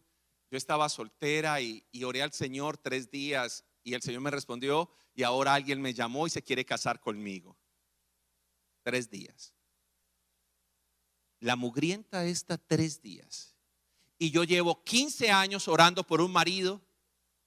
Yo 0.50 0.56
estaba 0.56 0.88
soltera 0.88 1.60
y, 1.60 1.86
y 1.92 2.04
oré 2.04 2.22
al 2.22 2.32
Señor 2.32 2.78
tres 2.78 3.10
días 3.10 3.66
y 3.88 3.94
el 3.94 4.02
Señor 4.02 4.20
me 4.20 4.30
respondió 4.30 4.90
y 5.14 5.22
ahora 5.22 5.54
alguien 5.54 5.80
me 5.80 5.94
llamó 5.94 6.26
y 6.26 6.30
se 6.30 6.42
quiere 6.42 6.66
casar 6.66 7.00
conmigo. 7.00 7.56
Tres 8.82 9.08
días. 9.08 9.54
La 11.40 11.56
mugrienta 11.56 12.26
está 12.26 12.58
tres 12.58 13.00
días. 13.00 13.56
Y 14.18 14.30
yo 14.30 14.44
llevo 14.44 14.84
15 14.84 15.30
años 15.30 15.68
orando 15.68 16.04
por 16.04 16.20
un 16.20 16.30
marido 16.30 16.82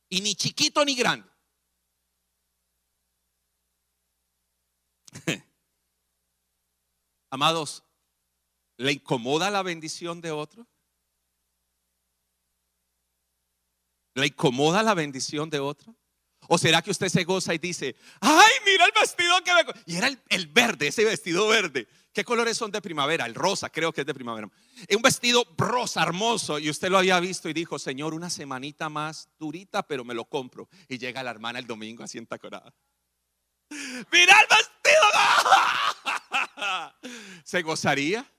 y 0.10 0.22
ni 0.22 0.34
chiquito 0.34 0.84
ni 0.84 0.96
grande. 0.96 1.30
Amados, 7.30 7.84
¿le 8.78 8.94
incomoda 8.94 9.52
la 9.52 9.62
bendición 9.62 10.22
de 10.22 10.32
otro? 10.32 10.66
¿Le 14.16 14.26
incomoda 14.26 14.82
la 14.82 14.96
bendición 14.96 15.52
de 15.52 15.60
otro? 15.60 15.96
¿O 16.48 16.58
será 16.58 16.82
que 16.82 16.92
usted 16.92 17.10
se 17.10 17.24
goza 17.24 17.54
y 17.54 17.58
dice, 17.60 17.96
ay, 18.20 18.52
mira 18.66 18.86
el 18.86 18.92
vestido 19.00 19.42
que 19.44 19.54
me... 19.54 19.62
Y 19.86 19.96
era 19.96 20.10
el, 20.30 20.48
verde, 20.48 20.88
ese 20.88 21.06
vestido 21.06 21.48
verde. 21.48 21.88
¿Qué 22.12 22.26
colores 22.26 22.58
son 22.58 22.72
de 22.72 22.82
primavera? 22.82 23.26
El 23.26 23.36
rosa, 23.36 23.70
creo 23.70 23.94
que 23.94 24.02
es 24.02 24.08
de 24.08 24.14
primavera. 24.14 24.50
Un 24.94 25.02
vestido 25.02 25.46
rosa 25.58 26.04
hermoso 26.04 26.60
y 26.60 26.70
usted 26.70 26.90
lo 26.90 26.98
había 26.98 27.20
visto 27.20 27.48
y 27.48 27.54
dijo, 27.54 27.80
Señor, 27.80 28.14
una 28.14 28.30
semanita 28.30 28.90
más 28.90 29.30
durita, 29.40 29.84
pero 29.84 30.04
me 30.04 30.14
lo 30.14 30.26
compro. 30.26 30.68
Y 30.90 30.98
llega 30.98 31.24
la 31.24 31.32
hermana 31.32 31.60
el 31.60 31.68
domingo 31.68 32.04
así 32.04 32.18
entacorada. 32.18 32.74
Mira 33.70 34.36
el 34.42 34.48
vestido. 34.50 34.72
¿Se 37.46 37.62
gozaría? 37.62 38.30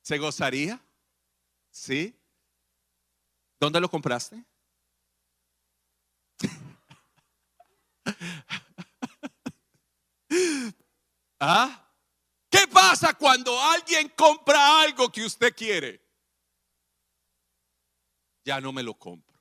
¿Se 0.00 0.18
gozaría? 0.18 0.80
¿Sí? 1.70 2.18
¿Dónde 3.60 3.80
lo 3.80 3.90
compraste? 3.90 4.44
¿Ah? 11.40 11.80
¿Qué 12.50 12.66
pasa 12.68 13.14
cuando 13.14 13.60
alguien 13.60 14.12
compra 14.16 14.82
algo 14.82 15.10
que 15.10 15.24
usted 15.24 15.54
quiere? 15.54 16.00
Ya 18.44 18.60
no 18.60 18.72
me 18.72 18.82
lo 18.82 18.94
compro. 18.94 19.34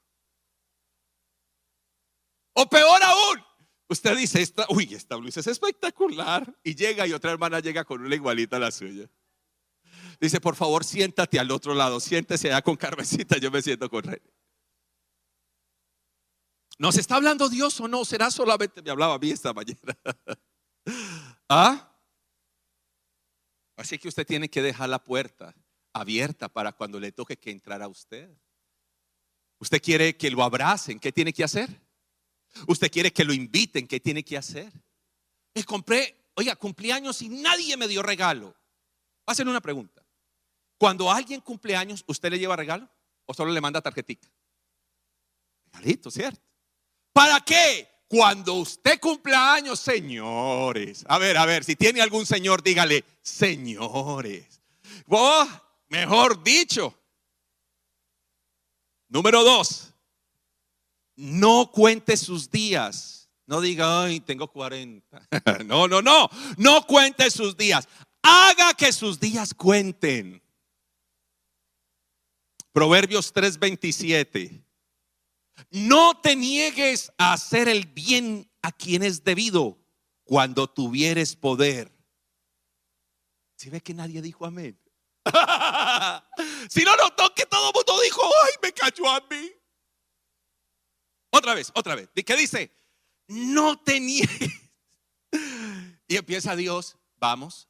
O 2.53 2.67
peor 2.67 3.01
aún, 3.03 3.43
usted 3.89 4.15
dice, 4.15 4.41
esta, 4.41 4.65
uy, 4.69 4.93
esta 4.93 5.15
blusa 5.15 5.39
es 5.39 5.47
espectacular. 5.47 6.55
Y 6.63 6.75
llega 6.75 7.07
y 7.07 7.13
otra 7.13 7.31
hermana 7.31 7.59
llega 7.59 7.83
con 7.83 8.01
una 8.01 8.15
igualita 8.15 8.57
a 8.57 8.59
la 8.59 8.71
suya. 8.71 9.09
Dice, 10.19 10.39
por 10.39 10.55
favor, 10.55 10.83
siéntate 10.83 11.39
al 11.39 11.51
otro 11.51 11.73
lado, 11.73 11.99
siéntese 11.99 12.47
allá 12.47 12.61
con 12.61 12.75
Carmesita, 12.75 13.37
yo 13.37 13.51
me 13.51 13.61
siento 13.61 13.89
con 13.89 14.03
Rey. 14.03 14.21
¿Nos 16.83 16.97
está 16.97 17.15
hablando 17.15 17.47
Dios 17.47 17.79
o 17.79 17.87
no? 17.87 18.03
¿Será 18.03 18.29
solamente 18.29 18.81
me 18.81 18.91
hablaba 18.91 19.13
a 19.13 19.17
mí 19.17 19.31
esta 19.31 19.53
mañana? 19.53 19.97
¿Ah? 21.47 21.97
Así 23.77 23.97
que 23.97 24.09
usted 24.09 24.27
tiene 24.27 24.49
que 24.49 24.61
dejar 24.61 24.89
la 24.89 25.01
puerta 25.01 25.55
abierta 25.93 26.49
para 26.49 26.73
cuando 26.73 26.99
le 26.99 27.13
toque 27.13 27.37
que 27.37 27.51
entrara 27.51 27.87
usted. 27.87 28.29
Usted 29.59 29.81
quiere 29.81 30.17
que 30.17 30.29
lo 30.29 30.43
abracen, 30.43 30.99
¿qué 30.99 31.13
tiene 31.13 31.31
que 31.31 31.45
hacer? 31.45 31.69
Usted 32.67 32.91
quiere 32.91 33.13
que 33.13 33.23
lo 33.23 33.31
inviten, 33.31 33.87
¿qué 33.87 34.01
tiene 34.01 34.21
que 34.25 34.37
hacer? 34.37 34.73
Me 35.55 35.63
compré, 35.63 36.31
oiga, 36.33 36.57
cumpleaños 36.57 37.21
y 37.21 37.29
nadie 37.29 37.77
me 37.77 37.87
dio 37.87 38.03
regalo. 38.03 38.53
Hacen 39.25 39.47
una 39.47 39.61
pregunta. 39.61 40.05
Cuando 40.77 41.09
alguien 41.09 41.39
cumple 41.39 41.77
años, 41.77 42.03
¿usted 42.07 42.29
le 42.29 42.39
lleva 42.39 42.57
regalo 42.57 42.89
o 43.25 43.33
solo 43.33 43.53
le 43.53 43.61
manda 43.61 43.81
tarjetita? 43.81 44.27
Regalito, 45.71 46.11
¿cierto? 46.11 46.52
¿Para 47.13 47.39
qué? 47.41 47.87
Cuando 48.07 48.55
usted 48.55 48.99
cumpla 48.99 49.53
años, 49.53 49.79
señores. 49.79 51.05
A 51.07 51.17
ver, 51.17 51.37
a 51.37 51.45
ver, 51.45 51.63
si 51.63 51.75
tiene 51.75 52.01
algún 52.01 52.25
señor, 52.25 52.61
dígale, 52.61 53.05
señores. 53.21 54.61
Oh, 55.07 55.47
mejor 55.89 56.43
dicho. 56.43 56.97
Número 59.09 59.43
dos, 59.43 59.93
no 61.15 61.71
cuente 61.71 62.17
sus 62.17 62.49
días. 62.49 63.29
No 63.45 63.61
diga, 63.61 64.03
ay, 64.03 64.19
tengo 64.19 64.47
40. 64.47 65.27
no, 65.65 65.87
no, 65.87 66.01
no. 66.01 66.29
No 66.57 66.85
cuente 66.87 67.29
sus 67.29 67.55
días. 67.55 67.87
Haga 68.21 68.73
que 68.73 68.91
sus 68.91 69.19
días 69.19 69.53
cuenten. 69.53 70.41
Proverbios 72.71 73.33
3:27. 73.33 74.62
No 75.69 76.19
te 76.19 76.35
niegues 76.35 77.11
a 77.17 77.33
hacer 77.33 77.67
el 77.67 77.85
bien 77.87 78.49
a 78.61 78.71
quien 78.71 79.03
es 79.03 79.23
debido 79.23 79.77
cuando 80.23 80.69
tuvieres 80.69 81.35
poder. 81.35 81.91
Si 83.55 83.69
ve 83.69 83.81
que 83.81 83.93
nadie 83.93 84.21
dijo 84.21 84.45
amén. 84.45 84.79
si 86.69 86.83
no 86.83 86.95
notó 86.97 87.33
que 87.33 87.45
todo 87.45 87.69
el 87.69 87.73
mundo 87.73 88.01
dijo, 88.01 88.21
ay, 88.45 88.53
me 88.61 88.73
cayó 88.73 89.09
a 89.09 89.21
mí. 89.29 89.51
Otra 91.29 91.53
vez, 91.53 91.71
otra 91.73 91.95
vez. 91.95 92.09
¿Qué 92.13 92.35
dice? 92.35 92.71
No 93.27 93.79
te 93.81 93.99
niegues. 93.99 94.51
y 96.07 96.17
empieza 96.17 96.55
Dios, 96.55 96.97
vamos, 97.17 97.67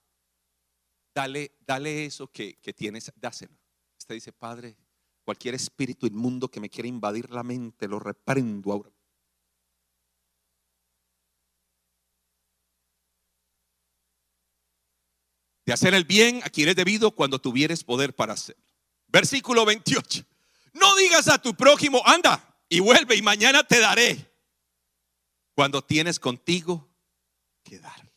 dale, 1.14 1.56
dale 1.62 2.06
eso 2.06 2.28
que, 2.28 2.56
que 2.56 2.74
tienes, 2.74 3.12
dáselo. 3.16 3.58
Usted 3.98 4.16
dice, 4.16 4.34
Padre, 4.34 4.76
Cualquier 5.24 5.56
espíritu 5.56 6.06
inmundo 6.06 6.50
que 6.50 6.60
me 6.60 6.70
quiera 6.70 6.88
invadir 6.88 7.30
la 7.30 7.44
mente, 7.44 7.88
lo 7.88 8.00
reprendo 8.00 8.74
ahora. 8.74 8.92
De 15.66 15.72
hacer 15.72 15.94
el 15.94 16.04
bien 16.04 16.42
a 16.44 16.50
quien 16.50 16.68
es 16.68 16.76
debido 16.76 17.12
cuando 17.12 17.40
tuvieres 17.40 17.84
poder 17.86 18.14
para 18.14 18.34
hacerlo. 18.34 18.64
Versículo 19.08 19.66
28. 19.66 20.26
No 20.74 20.96
digas 20.98 21.30
a 21.30 21.38
tu 21.38 21.56
prójimo, 21.56 22.02
anda 22.06 22.60
y 22.68 22.82
vuelve 22.82 23.16
y 23.16 23.22
mañana 23.22 23.64
te 23.64 23.80
daré. 23.80 24.30
Cuando 25.56 25.84
tienes 25.84 26.20
contigo 26.20 26.90
que 27.64 27.80
darle. 27.80 28.12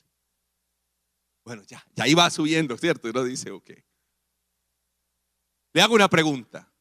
Bueno, 1.45 1.63
ya, 1.63 1.87
ya 1.95 2.09
iba 2.09 2.29
subiendo, 2.31 2.77
¿cierto? 2.77 3.09
Y 3.09 3.13
no 3.13 3.23
dice, 3.23 3.53
ok. 3.53 3.71
Le 5.73 5.83
hago 5.83 5.95
una 5.95 6.09
pregunta. 6.09 6.73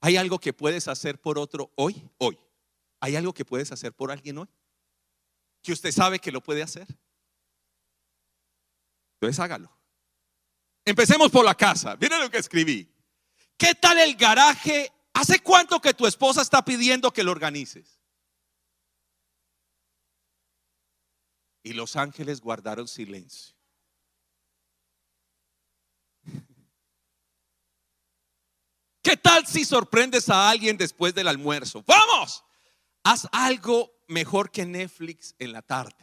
¿Hay 0.00 0.16
algo 0.16 0.38
que 0.38 0.52
puedes 0.52 0.88
hacer 0.88 1.20
por 1.20 1.38
otro 1.38 1.70
hoy? 1.76 2.10
Hoy. 2.18 2.38
¿Hay 3.00 3.16
algo 3.16 3.32
que 3.32 3.44
puedes 3.44 3.70
hacer 3.72 3.92
por 3.92 4.10
alguien 4.10 4.38
hoy? 4.38 4.48
Que 5.62 5.72
usted 5.72 5.92
sabe 5.92 6.18
que 6.18 6.32
lo 6.32 6.42
puede 6.42 6.62
hacer. 6.62 6.86
Entonces 9.14 9.38
hágalo. 9.38 9.70
Empecemos 10.84 11.30
por 11.30 11.44
la 11.44 11.54
casa. 11.54 11.96
Miren 12.00 12.20
lo 12.20 12.30
que 12.30 12.38
escribí. 12.38 12.90
¿Qué 13.56 13.74
tal 13.74 13.98
el 13.98 14.16
garaje? 14.16 14.90
¿Hace 15.12 15.40
cuánto 15.40 15.80
que 15.80 15.92
tu 15.92 16.06
esposa 16.06 16.40
está 16.40 16.64
pidiendo 16.64 17.12
que 17.12 17.22
lo 17.22 17.30
organices? 17.30 18.00
Y 21.62 21.74
los 21.74 21.96
ángeles 21.96 22.40
guardaron 22.40 22.88
silencio. 22.88 23.59
¿Qué 29.02 29.16
tal 29.16 29.46
si 29.46 29.64
sorprendes 29.64 30.28
a 30.28 30.50
alguien 30.50 30.76
después 30.76 31.14
del 31.14 31.28
almuerzo? 31.28 31.82
Vamos, 31.86 32.44
haz 33.02 33.26
algo 33.32 33.90
mejor 34.08 34.50
que 34.50 34.66
Netflix 34.66 35.34
en 35.38 35.52
la 35.52 35.62
tarde. 35.62 35.94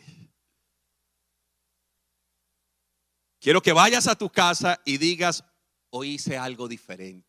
Quiero 3.40 3.62
que 3.62 3.72
vayas 3.72 4.08
a 4.08 4.16
tu 4.16 4.30
casa 4.30 4.82
y 4.84 4.98
digas, 4.98 5.44
hoy 5.92 6.16
hice 6.16 6.38
algo 6.38 6.68
diferente. 6.68 7.28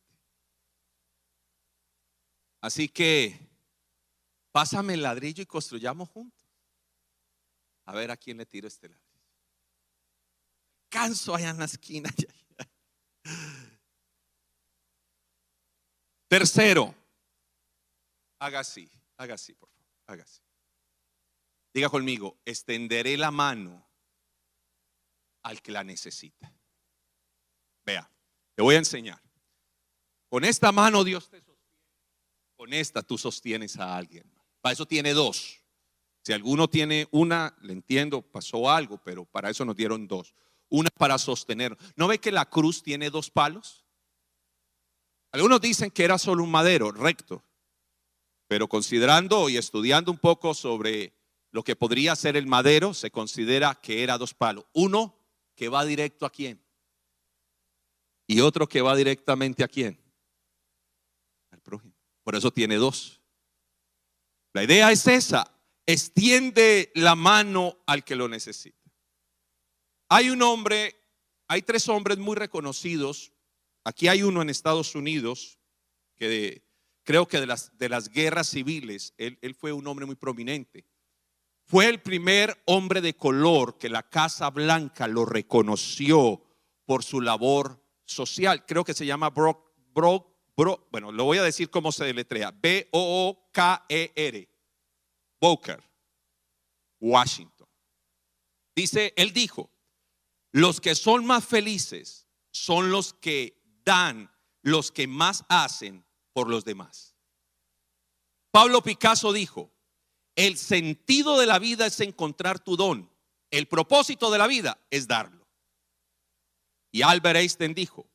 Así 2.60 2.88
que 2.88 3.38
pásame 4.50 4.94
el 4.94 5.02
ladrillo 5.02 5.42
y 5.42 5.46
construyamos 5.46 6.08
juntos. 6.08 6.44
A 7.84 7.92
ver 7.92 8.10
a 8.10 8.16
quién 8.16 8.38
le 8.38 8.46
tiro 8.46 8.68
este 8.68 8.88
ladrillo. 8.88 9.06
alcanzo 10.90 11.34
allá 11.34 11.50
en 11.50 11.58
la 11.58 11.66
esquina. 11.66 12.10
Tercero, 16.28 16.94
haga 18.38 18.60
así, 18.60 18.88
haga 19.16 19.34
así, 19.34 19.54
por 19.54 19.70
favor, 19.70 19.86
haga 20.06 20.24
así. 20.24 20.42
Diga 21.72 21.88
conmigo, 21.88 22.38
extenderé 22.44 23.16
la 23.16 23.30
mano 23.30 23.86
al 25.42 25.62
que 25.62 25.72
la 25.72 25.84
necesita. 25.84 26.52
Vea, 27.84 28.10
te 28.54 28.62
voy 28.62 28.74
a 28.74 28.78
enseñar. 28.78 29.22
Con 30.28 30.44
esta 30.44 30.70
mano 30.72 31.04
Dios 31.04 31.30
te 31.30 31.38
sostiene. 31.38 31.58
Con 32.56 32.72
esta 32.74 33.02
tú 33.02 33.16
sostienes 33.16 33.78
a 33.78 33.96
alguien. 33.96 34.30
Para 34.60 34.74
eso 34.74 34.86
tiene 34.86 35.14
dos. 35.14 35.62
Si 36.22 36.32
alguno 36.34 36.68
tiene 36.68 37.08
una, 37.10 37.56
le 37.62 37.72
entiendo, 37.72 38.20
pasó 38.20 38.70
algo, 38.70 38.98
pero 39.02 39.24
para 39.24 39.48
eso 39.48 39.64
nos 39.64 39.76
dieron 39.76 40.06
dos. 40.06 40.34
Una 40.68 40.90
para 40.90 41.16
sostener. 41.16 41.74
¿No 41.96 42.08
ve 42.08 42.18
que 42.18 42.30
la 42.30 42.44
cruz 42.44 42.82
tiene 42.82 43.08
dos 43.08 43.30
palos? 43.30 43.86
Algunos 45.32 45.60
dicen 45.60 45.90
que 45.90 46.04
era 46.04 46.18
solo 46.18 46.42
un 46.42 46.50
madero 46.50 46.90
recto, 46.90 47.44
pero 48.46 48.68
considerando 48.68 49.48
y 49.48 49.56
estudiando 49.56 50.10
un 50.10 50.18
poco 50.18 50.54
sobre 50.54 51.12
lo 51.50 51.62
que 51.62 51.76
podría 51.76 52.16
ser 52.16 52.36
el 52.36 52.46
madero, 52.46 52.94
se 52.94 53.10
considera 53.10 53.74
que 53.74 54.02
era 54.02 54.18
dos 54.18 54.34
palos. 54.34 54.64
Uno 54.72 55.14
que 55.54 55.68
va 55.68 55.84
directo 55.84 56.24
a 56.24 56.30
quién 56.30 56.62
y 58.26 58.40
otro 58.40 58.68
que 58.68 58.82
va 58.82 58.94
directamente 58.94 59.64
a 59.64 59.68
quién 59.68 59.98
al 61.50 61.60
prójimo. 61.60 61.94
Por 62.22 62.36
eso 62.36 62.50
tiene 62.50 62.76
dos. 62.76 63.20
La 64.52 64.62
idea 64.62 64.92
es 64.92 65.06
esa, 65.06 65.50
extiende 65.86 66.92
la 66.94 67.14
mano 67.14 67.78
al 67.86 68.04
que 68.04 68.16
lo 68.16 68.28
necesita. 68.28 68.78
Hay 70.10 70.30
un 70.30 70.42
hombre, 70.42 70.96
hay 71.48 71.62
tres 71.62 71.88
hombres 71.88 72.18
muy 72.18 72.36
reconocidos. 72.36 73.32
Aquí 73.88 74.06
hay 74.06 74.22
uno 74.22 74.42
en 74.42 74.50
Estados 74.50 74.94
Unidos 74.94 75.58
que 76.14 76.62
creo 77.04 77.26
que 77.26 77.40
de 77.40 77.46
las, 77.46 77.78
de 77.78 77.88
las 77.88 78.10
guerras 78.10 78.50
civiles, 78.50 79.14
él, 79.16 79.38
él 79.40 79.54
fue 79.54 79.72
un 79.72 79.86
hombre 79.86 80.04
muy 80.04 80.14
prominente. 80.14 80.84
Fue 81.64 81.86
el 81.86 82.02
primer 82.02 82.62
hombre 82.66 83.00
de 83.00 83.16
color 83.16 83.78
que 83.78 83.88
la 83.88 84.02
Casa 84.02 84.50
Blanca 84.50 85.08
lo 85.08 85.24
reconoció 85.24 86.44
por 86.84 87.02
su 87.02 87.22
labor 87.22 87.82
social. 88.04 88.66
Creo 88.66 88.84
que 88.84 88.92
se 88.92 89.06
llama 89.06 89.30
Brock, 89.30 89.70
Brock, 89.94 90.34
Brock 90.54 90.86
bueno, 90.90 91.10
lo 91.10 91.24
voy 91.24 91.38
a 91.38 91.42
decir 91.42 91.70
cómo 91.70 91.90
se 91.90 92.04
deletrea. 92.04 92.50
B-O-O-K-E-R. 92.50 94.50
Booker, 95.40 95.82
Washington. 97.00 97.68
Dice, 98.76 99.14
él 99.16 99.32
dijo, 99.32 99.70
los 100.52 100.78
que 100.78 100.94
son 100.94 101.24
más 101.24 101.46
felices 101.46 102.26
son 102.50 102.90
los 102.90 103.14
que 103.14 103.57
dan, 103.88 104.30
los 104.62 104.92
que 104.92 105.06
más 105.06 105.46
hacen 105.48 106.04
por 106.34 106.50
los 106.50 106.62
demás. 106.66 107.16
Pablo 108.50 108.82
Picasso 108.82 109.32
dijo, 109.32 109.72
el 110.36 110.58
sentido 110.58 111.38
de 111.38 111.46
la 111.46 111.58
vida 111.58 111.86
es 111.86 111.98
encontrar 112.00 112.58
tu 112.58 112.76
don. 112.76 113.10
El 113.50 113.66
propósito 113.66 114.30
de 114.30 114.36
la 114.36 114.46
vida 114.46 114.78
es 114.90 115.08
darlo. 115.08 115.48
Y 116.92 117.00
Albert 117.00 117.38
Einstein 117.38 117.72
dijo, 117.72 118.10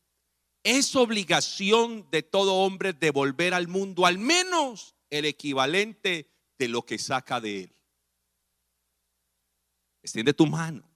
es 0.61 0.95
obligación 0.95 2.07
de 2.11 2.21
todo 2.21 2.53
hombre 2.53 2.93
devolver 2.93 3.55
al 3.55 3.67
mundo 3.67 4.05
al 4.05 4.19
menos 4.19 4.95
el 5.09 5.25
equivalente 5.25 6.29
de 6.59 6.67
lo 6.67 6.85
que 6.85 6.99
saca 6.99 7.41
de 7.41 7.63
él. 7.63 7.75
Extiende 10.03 10.33
tu 10.33 10.45
mano. 10.45 10.87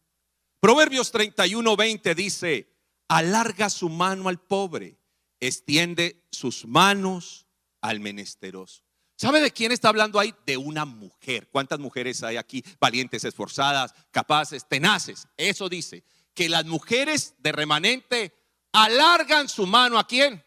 Proverbios 0.60 1.12
31, 1.12 1.76
20 1.76 2.16
dice, 2.16 2.77
alarga 3.08 3.70
su 3.70 3.90
mano 3.90 4.30
al 4.30 4.40
pobre, 4.40 4.98
extiende 5.40 6.24
sus 6.32 6.66
manos 6.66 7.48
al 7.82 8.00
menesteroso. 8.00 8.84
¿Sabe 9.16 9.42
de 9.42 9.52
quién 9.52 9.72
está 9.72 9.90
hablando 9.90 10.20
ahí? 10.20 10.34
De 10.46 10.58
una 10.58 10.86
mujer. 10.86 11.50
¿Cuántas 11.52 11.80
mujeres 11.80 12.22
hay 12.22 12.38
aquí? 12.38 12.64
Valientes, 12.80 13.24
esforzadas, 13.24 13.94
capaces, 14.12 14.68
tenaces. 14.68 15.28
Eso 15.38 15.70
dice, 15.70 16.04
que 16.38 16.50
las 16.50 16.66
mujeres 16.66 17.34
de 17.40 17.52
remanente 17.52 18.32
alargan 18.72 19.50
su 19.50 19.66
mano 19.66 19.98
a 19.98 20.06
quién? 20.06 20.46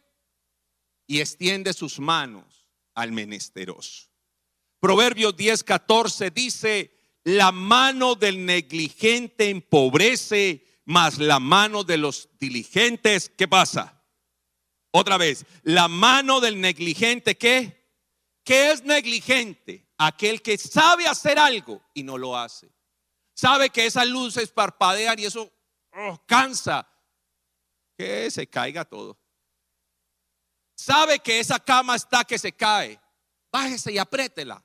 Y 1.08 1.20
extiende 1.20 1.72
sus 1.72 1.98
manos 1.98 2.68
al 2.94 3.10
menesteroso. 3.10 4.08
Proverbios 4.78 5.36
10, 5.36 5.64
14 5.64 6.30
dice, 6.30 6.96
la 7.24 7.50
mano 7.50 8.14
del 8.14 8.46
negligente 8.46 9.50
empobrece, 9.50 10.64
mas 10.84 11.18
la 11.18 11.40
mano 11.40 11.84
de 11.84 11.96
los 11.96 12.28
diligentes, 12.38 13.30
¿qué 13.36 13.46
pasa? 13.46 14.02
Otra 14.92 15.16
vez, 15.16 15.46
la 15.62 15.88
mano 15.88 16.40
del 16.40 16.60
negligente, 16.60 17.36
¿qué? 17.36 17.80
¿Qué 18.44 18.72
es 18.72 18.82
negligente? 18.82 19.88
Aquel 19.98 20.42
que 20.42 20.58
sabe 20.58 21.06
hacer 21.06 21.38
algo 21.38 21.82
y 21.94 22.02
no 22.02 22.18
lo 22.18 22.36
hace. 22.36 22.72
Sabe 23.34 23.70
que 23.70 23.86
esas 23.86 24.06
luces 24.06 24.50
parpadean 24.50 25.18
y 25.18 25.26
eso 25.26 25.52
oh, 25.92 26.20
cansa. 26.26 26.86
Que 27.96 28.30
se 28.30 28.46
caiga 28.48 28.84
todo. 28.84 29.18
Sabe 30.74 31.20
que 31.20 31.38
esa 31.38 31.60
cama 31.60 31.94
está 31.94 32.24
que 32.24 32.38
se 32.38 32.52
cae. 32.52 33.00
Bájese 33.52 33.92
y 33.92 33.98
apriétela. 33.98 34.64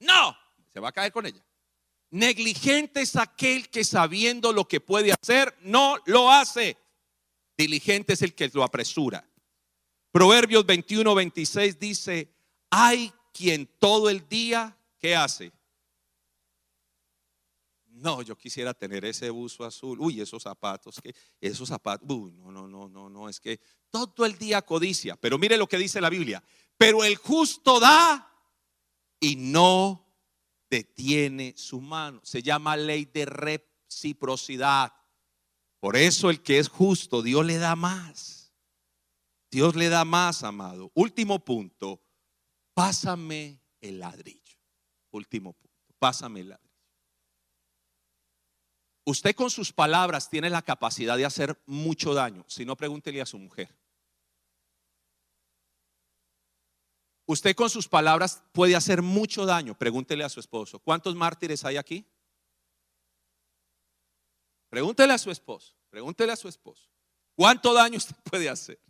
No, 0.00 0.36
se 0.72 0.80
va 0.80 0.88
a 0.88 0.92
caer 0.92 1.12
con 1.12 1.26
ella. 1.26 1.45
Negligente 2.16 3.02
es 3.02 3.14
aquel 3.14 3.68
que 3.68 3.84
sabiendo 3.84 4.50
lo 4.50 4.66
que 4.66 4.80
puede 4.80 5.12
hacer, 5.12 5.54
no 5.60 5.98
lo 6.06 6.32
hace. 6.32 6.78
Diligente 7.58 8.14
es 8.14 8.22
el 8.22 8.34
que 8.34 8.48
lo 8.54 8.64
apresura. 8.64 9.22
Proverbios 10.12 10.64
21, 10.64 11.14
26 11.14 11.78
dice, 11.78 12.34
hay 12.70 13.12
quien 13.34 13.66
todo 13.78 14.08
el 14.08 14.26
día, 14.30 14.78
¿qué 14.98 15.14
hace? 15.14 15.52
No, 17.84 18.22
yo 18.22 18.34
quisiera 18.34 18.72
tener 18.72 19.04
ese 19.04 19.28
buzo 19.28 19.66
azul. 19.66 20.00
Uy, 20.00 20.22
esos 20.22 20.42
zapatos, 20.42 20.98
que 21.02 21.14
esos 21.38 21.68
zapatos. 21.68 22.08
Uy, 22.08 22.32
no, 22.32 22.50
no, 22.50 22.66
no, 22.66 22.88
no, 22.88 23.10
no, 23.10 23.28
es 23.28 23.38
que 23.38 23.60
todo 23.90 24.24
el 24.24 24.38
día 24.38 24.62
codicia. 24.62 25.16
Pero 25.16 25.36
mire 25.36 25.58
lo 25.58 25.66
que 25.66 25.76
dice 25.76 26.00
la 26.00 26.08
Biblia. 26.08 26.42
Pero 26.78 27.04
el 27.04 27.16
justo 27.16 27.78
da 27.78 28.32
y 29.20 29.36
no 29.36 30.05
detiene 30.70 31.54
su 31.56 31.80
mano. 31.80 32.20
Se 32.24 32.42
llama 32.42 32.76
ley 32.76 33.04
de 33.04 33.26
reciprocidad. 33.26 34.92
Por 35.80 35.96
eso 35.96 36.30
el 36.30 36.42
que 36.42 36.58
es 36.58 36.68
justo, 36.68 37.22
Dios 37.22 37.44
le 37.44 37.58
da 37.58 37.76
más. 37.76 38.52
Dios 39.50 39.76
le 39.76 39.88
da 39.88 40.04
más, 40.04 40.42
amado. 40.42 40.90
Último 40.94 41.44
punto, 41.44 42.02
pásame 42.74 43.60
el 43.80 44.00
ladrillo. 44.00 44.58
Último 45.10 45.52
punto, 45.52 45.94
pásame 45.98 46.40
el 46.40 46.48
ladrillo. 46.50 46.66
Usted 49.04 49.36
con 49.36 49.50
sus 49.50 49.72
palabras 49.72 50.28
tiene 50.28 50.50
la 50.50 50.62
capacidad 50.62 51.16
de 51.16 51.24
hacer 51.24 51.62
mucho 51.64 52.12
daño. 52.12 52.44
Si 52.48 52.64
no, 52.64 52.76
pregúntele 52.76 53.22
a 53.22 53.26
su 53.26 53.38
mujer. 53.38 53.72
Usted 57.26 57.56
con 57.56 57.68
sus 57.68 57.88
palabras 57.88 58.42
puede 58.52 58.76
hacer 58.76 59.02
mucho 59.02 59.44
daño. 59.44 59.76
Pregúntele 59.76 60.22
a 60.22 60.28
su 60.28 60.38
esposo. 60.38 60.78
¿Cuántos 60.78 61.14
mártires 61.16 61.64
hay 61.64 61.76
aquí? 61.76 62.06
Pregúntele 64.68 65.12
a 65.12 65.18
su 65.18 65.30
esposo. 65.30 65.74
Pregúntele 65.90 66.32
a 66.32 66.36
su 66.36 66.48
esposo. 66.48 66.88
¿Cuánto 67.34 67.74
daño 67.74 67.98
usted 67.98 68.14
puede 68.30 68.48
hacer? 68.48 68.80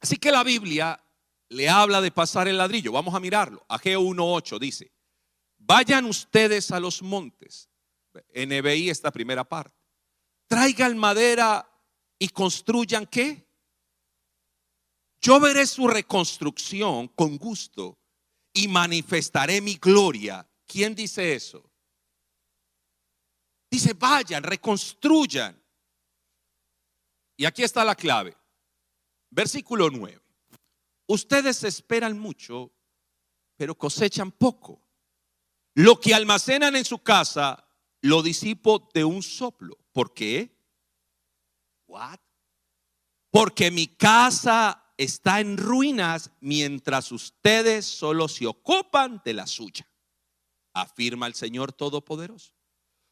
Así 0.00 0.16
que 0.16 0.30
la 0.30 0.42
Biblia 0.42 0.98
le 1.48 1.68
habla 1.68 2.00
de 2.00 2.10
pasar 2.10 2.48
el 2.48 2.56
ladrillo. 2.56 2.90
Vamos 2.90 3.14
a 3.14 3.20
mirarlo. 3.20 3.64
Ageo 3.68 4.00
1.8 4.00 4.58
dice, 4.58 4.92
vayan 5.58 6.06
ustedes 6.06 6.70
a 6.70 6.80
los 6.80 7.02
montes. 7.02 7.68
NBI 8.34 8.88
esta 8.88 9.10
primera 9.10 9.44
parte. 9.44 9.76
Traigan 10.46 10.96
madera 10.96 11.68
y 12.18 12.28
construyan 12.28 13.06
qué? 13.06 13.45
Yo 15.26 15.40
veré 15.40 15.66
su 15.66 15.88
reconstrucción 15.88 17.08
con 17.08 17.36
gusto 17.36 17.98
y 18.52 18.68
manifestaré 18.68 19.60
mi 19.60 19.74
gloria. 19.74 20.48
¿Quién 20.64 20.94
dice 20.94 21.34
eso? 21.34 21.68
Dice, 23.68 23.94
vayan, 23.94 24.44
reconstruyan. 24.44 25.60
Y 27.36 27.44
aquí 27.44 27.64
está 27.64 27.84
la 27.84 27.96
clave. 27.96 28.36
Versículo 29.28 29.90
9. 29.90 30.22
Ustedes 31.08 31.64
esperan 31.64 32.16
mucho, 32.16 32.70
pero 33.56 33.74
cosechan 33.74 34.30
poco. 34.30 34.80
Lo 35.74 35.98
que 35.98 36.14
almacenan 36.14 36.76
en 36.76 36.84
su 36.84 37.00
casa, 37.00 37.68
lo 38.00 38.22
disipo 38.22 38.88
de 38.94 39.04
un 39.04 39.24
soplo. 39.24 39.76
¿Por 39.90 40.14
qué? 40.14 40.56
What? 41.88 42.20
Porque 43.32 43.72
mi 43.72 43.88
casa 43.88 44.84
está 44.96 45.40
en 45.40 45.56
ruinas 45.56 46.30
mientras 46.40 47.12
ustedes 47.12 47.84
solo 47.84 48.28
se 48.28 48.46
ocupan 48.46 49.20
de 49.24 49.34
la 49.34 49.46
suya, 49.46 49.88
afirma 50.72 51.26
el 51.26 51.34
Señor 51.34 51.72
Todopoderoso. 51.72 52.54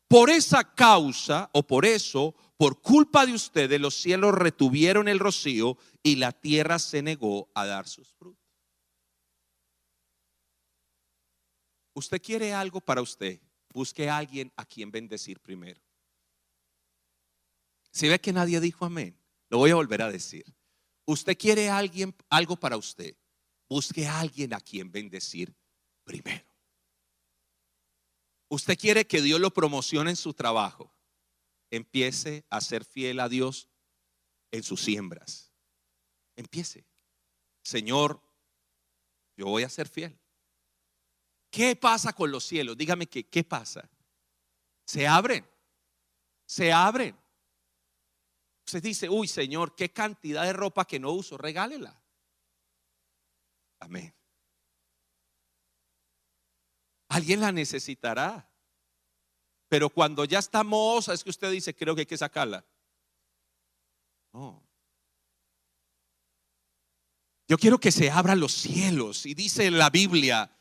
Por 0.09 0.31
esa 0.31 0.75
causa 0.75 1.51
o 1.53 1.67
por 1.67 1.85
eso, 1.85 2.35
por 2.57 2.81
culpa 2.81 3.27
de 3.27 3.33
ustedes, 3.33 3.81
los 3.81 3.95
cielos 3.95 4.35
retuvieron 4.35 5.09
el 5.09 5.19
rocío 5.19 5.77
y 6.03 6.17
la 6.17 6.33
tierra 6.33 6.79
se 6.79 7.03
negó 7.03 7.51
a 7.55 7.67
dar 7.67 7.89
sus 7.89 8.13
frutos. 8.13 8.45
Usted 11.95 12.21
quiere 12.21 12.53
algo 12.53 12.81
para 12.81 13.01
usted, 13.01 13.41
busque 13.73 14.09
a 14.09 14.19
alguien 14.19 14.53
a 14.57 14.65
quien 14.65 14.91
bendecir 14.91 15.41
primero. 15.41 15.81
Si 17.91 18.09
ve 18.09 18.21
que 18.21 18.33
nadie 18.33 18.61
dijo 18.61 18.85
amén, 18.85 19.17
lo 19.49 19.59
voy 19.59 19.71
a 19.71 19.77
volver 19.77 20.03
a 20.03 20.11
decir. 20.11 20.45
Usted 21.07 21.37
quiere 21.37 21.69
alguien, 21.69 22.15
algo 22.31 22.57
para 22.57 22.77
usted, 22.77 23.17
busque 23.69 24.07
a 24.07 24.21
alguien 24.21 24.55
a 24.55 24.61
quien 24.61 24.91
bendecir 24.91 25.55
primero. 26.05 26.45
Usted 28.49 28.79
quiere 28.79 29.07
que 29.07 29.21
Dios 29.21 29.41
lo 29.41 29.53
promocione 29.53 30.11
en 30.11 30.17
su 30.17 30.33
trabajo, 30.33 30.95
empiece 31.71 32.45
a 32.51 32.61
ser 32.61 32.85
fiel 32.85 33.21
a 33.21 33.29
Dios 33.29 33.69
en 34.51 34.63
sus 34.63 34.81
siembras. 34.81 35.53
Empiece. 36.37 36.87
Señor, 37.63 38.21
yo 39.37 39.47
voy 39.47 39.65
a 39.65 39.69
ser 39.69 39.89
fiel. 39.89 40.19
¿Qué 41.51 41.77
pasa 41.77 42.13
con 42.13 42.31
los 42.31 42.45
cielos? 42.45 42.77
Dígame 42.77 43.07
que, 43.07 43.25
¿qué 43.29 43.45
pasa? 43.45 43.89
Se 44.85 45.07
abren, 45.07 45.49
se 46.47 46.73
abren. 46.73 47.17
Usted 48.67 48.83
dice, 48.83 49.09
uy 49.09 49.29
Señor, 49.29 49.75
qué 49.75 49.91
cantidad 49.93 50.45
de 50.45 50.53
ropa 50.53 50.87
que 50.87 50.99
no 50.99 51.13
uso, 51.13 51.37
regálela. 51.37 52.01
Amén. 53.81 54.15
Alguien 57.09 57.41
la 57.41 57.53
necesitará. 57.53 58.51
Pero 59.69 59.91
cuando 59.91 60.25
ya 60.25 60.39
está 60.39 60.63
moza, 60.63 61.13
es 61.13 61.25
que 61.25 61.31
usted 61.31 61.51
dice, 61.51 61.75
creo 61.75 61.95
que 61.95 62.03
hay 62.03 62.07
que 62.07 62.17
sacarla. 62.17 62.65
No. 64.33 64.63
Yo 67.47 67.59
quiero 67.59 67.79
que 67.79 67.93
se 67.93 68.11
abran 68.11 68.41
los 68.41 68.53
cielos. 68.53 69.27
Y 69.27 69.35
dice 69.35 69.71
la 69.71 69.91
Biblia, 69.91 70.55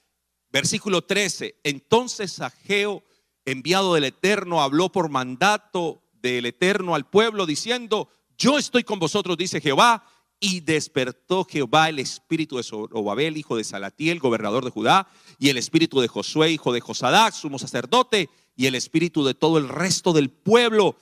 Versículo 0.53 1.03
13. 1.03 1.59
Entonces 1.63 2.39
Ageo, 2.39 3.03
enviado 3.43 3.95
del 3.95 4.03
Eterno, 4.03 4.61
habló 4.61 4.91
por 4.91 5.09
mandato 5.09 6.02
del 6.23 6.47
Eterno 6.47 6.95
al 6.95 7.05
pueblo, 7.05 7.45
diciendo, 7.45 8.09
yo 8.37 8.57
estoy 8.57 8.83
con 8.83 8.97
vosotros, 8.97 9.37
dice 9.37 9.61
Jehová. 9.61 10.07
Y 10.39 10.59
despertó 10.59 11.45
Jehová 11.45 11.87
el 11.87 11.99
espíritu 11.99 12.57
de 12.57 12.63
Zorobabel, 12.63 13.37
hijo 13.37 13.55
de 13.55 13.63
Salatiel, 13.63 14.19
gobernador 14.19 14.65
de 14.65 14.71
Judá, 14.71 15.07
y 15.39 15.47
el 15.47 15.57
espíritu 15.57 16.01
de 16.01 16.09
Josué, 16.09 16.51
hijo 16.51 16.73
de 16.73 16.81
Josadac, 16.81 17.33
sumo 17.33 17.57
sacerdote, 17.57 18.29
y 18.53 18.65
el 18.65 18.75
espíritu 18.75 19.23
de 19.23 19.35
todo 19.35 19.57
el 19.57 19.69
resto 19.69 20.11
del 20.11 20.29
pueblo. 20.29 20.97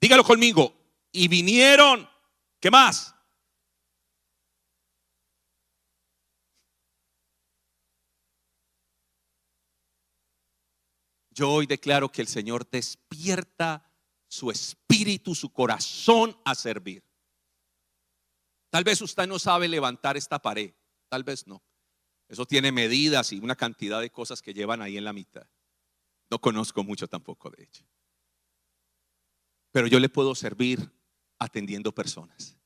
Dígalo 0.00 0.24
conmigo. 0.24 0.74
Y 1.12 1.28
vinieron, 1.28 2.08
¿qué 2.58 2.70
más? 2.72 3.14
Yo 11.30 11.48
hoy 11.48 11.66
declaro 11.66 12.10
que 12.10 12.22
el 12.22 12.28
Señor 12.28 12.68
despierta 12.68 13.89
su 14.30 14.48
espíritu, 14.50 15.34
su 15.34 15.52
corazón 15.52 16.36
a 16.44 16.54
servir. 16.54 17.04
Tal 18.70 18.84
vez 18.84 19.00
usted 19.02 19.26
no 19.26 19.40
sabe 19.40 19.66
levantar 19.66 20.16
esta 20.16 20.38
pared, 20.38 20.72
tal 21.08 21.24
vez 21.24 21.48
no. 21.48 21.60
Eso 22.28 22.46
tiene 22.46 22.70
medidas 22.70 23.32
y 23.32 23.40
una 23.40 23.56
cantidad 23.56 24.00
de 24.00 24.10
cosas 24.10 24.40
que 24.40 24.54
llevan 24.54 24.82
ahí 24.82 24.96
en 24.96 25.04
la 25.04 25.12
mitad. 25.12 25.48
No 26.30 26.40
conozco 26.40 26.84
mucho 26.84 27.08
tampoco 27.08 27.50
de 27.50 27.64
hecho. 27.64 27.84
Pero 29.72 29.88
yo 29.88 29.98
le 29.98 30.08
puedo 30.08 30.36
servir 30.36 30.92
atendiendo 31.40 31.92
personas. 31.92 32.56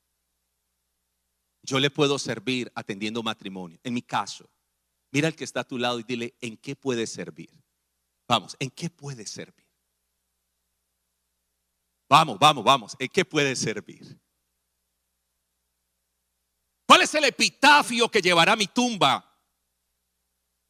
Yo 1.63 1.81
le 1.81 1.89
puedo 1.89 2.19
servir 2.19 2.71
atendiendo 2.75 3.23
matrimonio. 3.23 3.81
En 3.83 3.95
mi 3.95 4.03
caso, 4.03 4.51
mira 5.11 5.29
al 5.29 5.35
que 5.35 5.45
está 5.45 5.61
a 5.61 5.65
tu 5.65 5.79
lado 5.79 5.99
y 5.99 6.03
dile, 6.03 6.37
¿en 6.43 6.59
qué 6.59 6.77
puede 6.77 7.07
servir? 7.07 7.49
Vamos, 8.29 8.55
¿en 8.59 8.71
qué 8.71 8.91
puede 8.91 9.27
servir? 9.27 9.64
Vamos, 12.09 12.39
vamos, 12.39 12.65
vamos, 12.65 12.97
¿en 12.99 13.09
qué 13.09 13.25
puede 13.25 13.57
servir? 13.57 14.19
¿Cuál 16.87 17.03
es 17.03 17.15
el 17.15 17.25
epitafio 17.25 18.11
que 18.11 18.21
llevará 18.21 18.57
mi 18.57 18.67
tumba? 18.67 19.31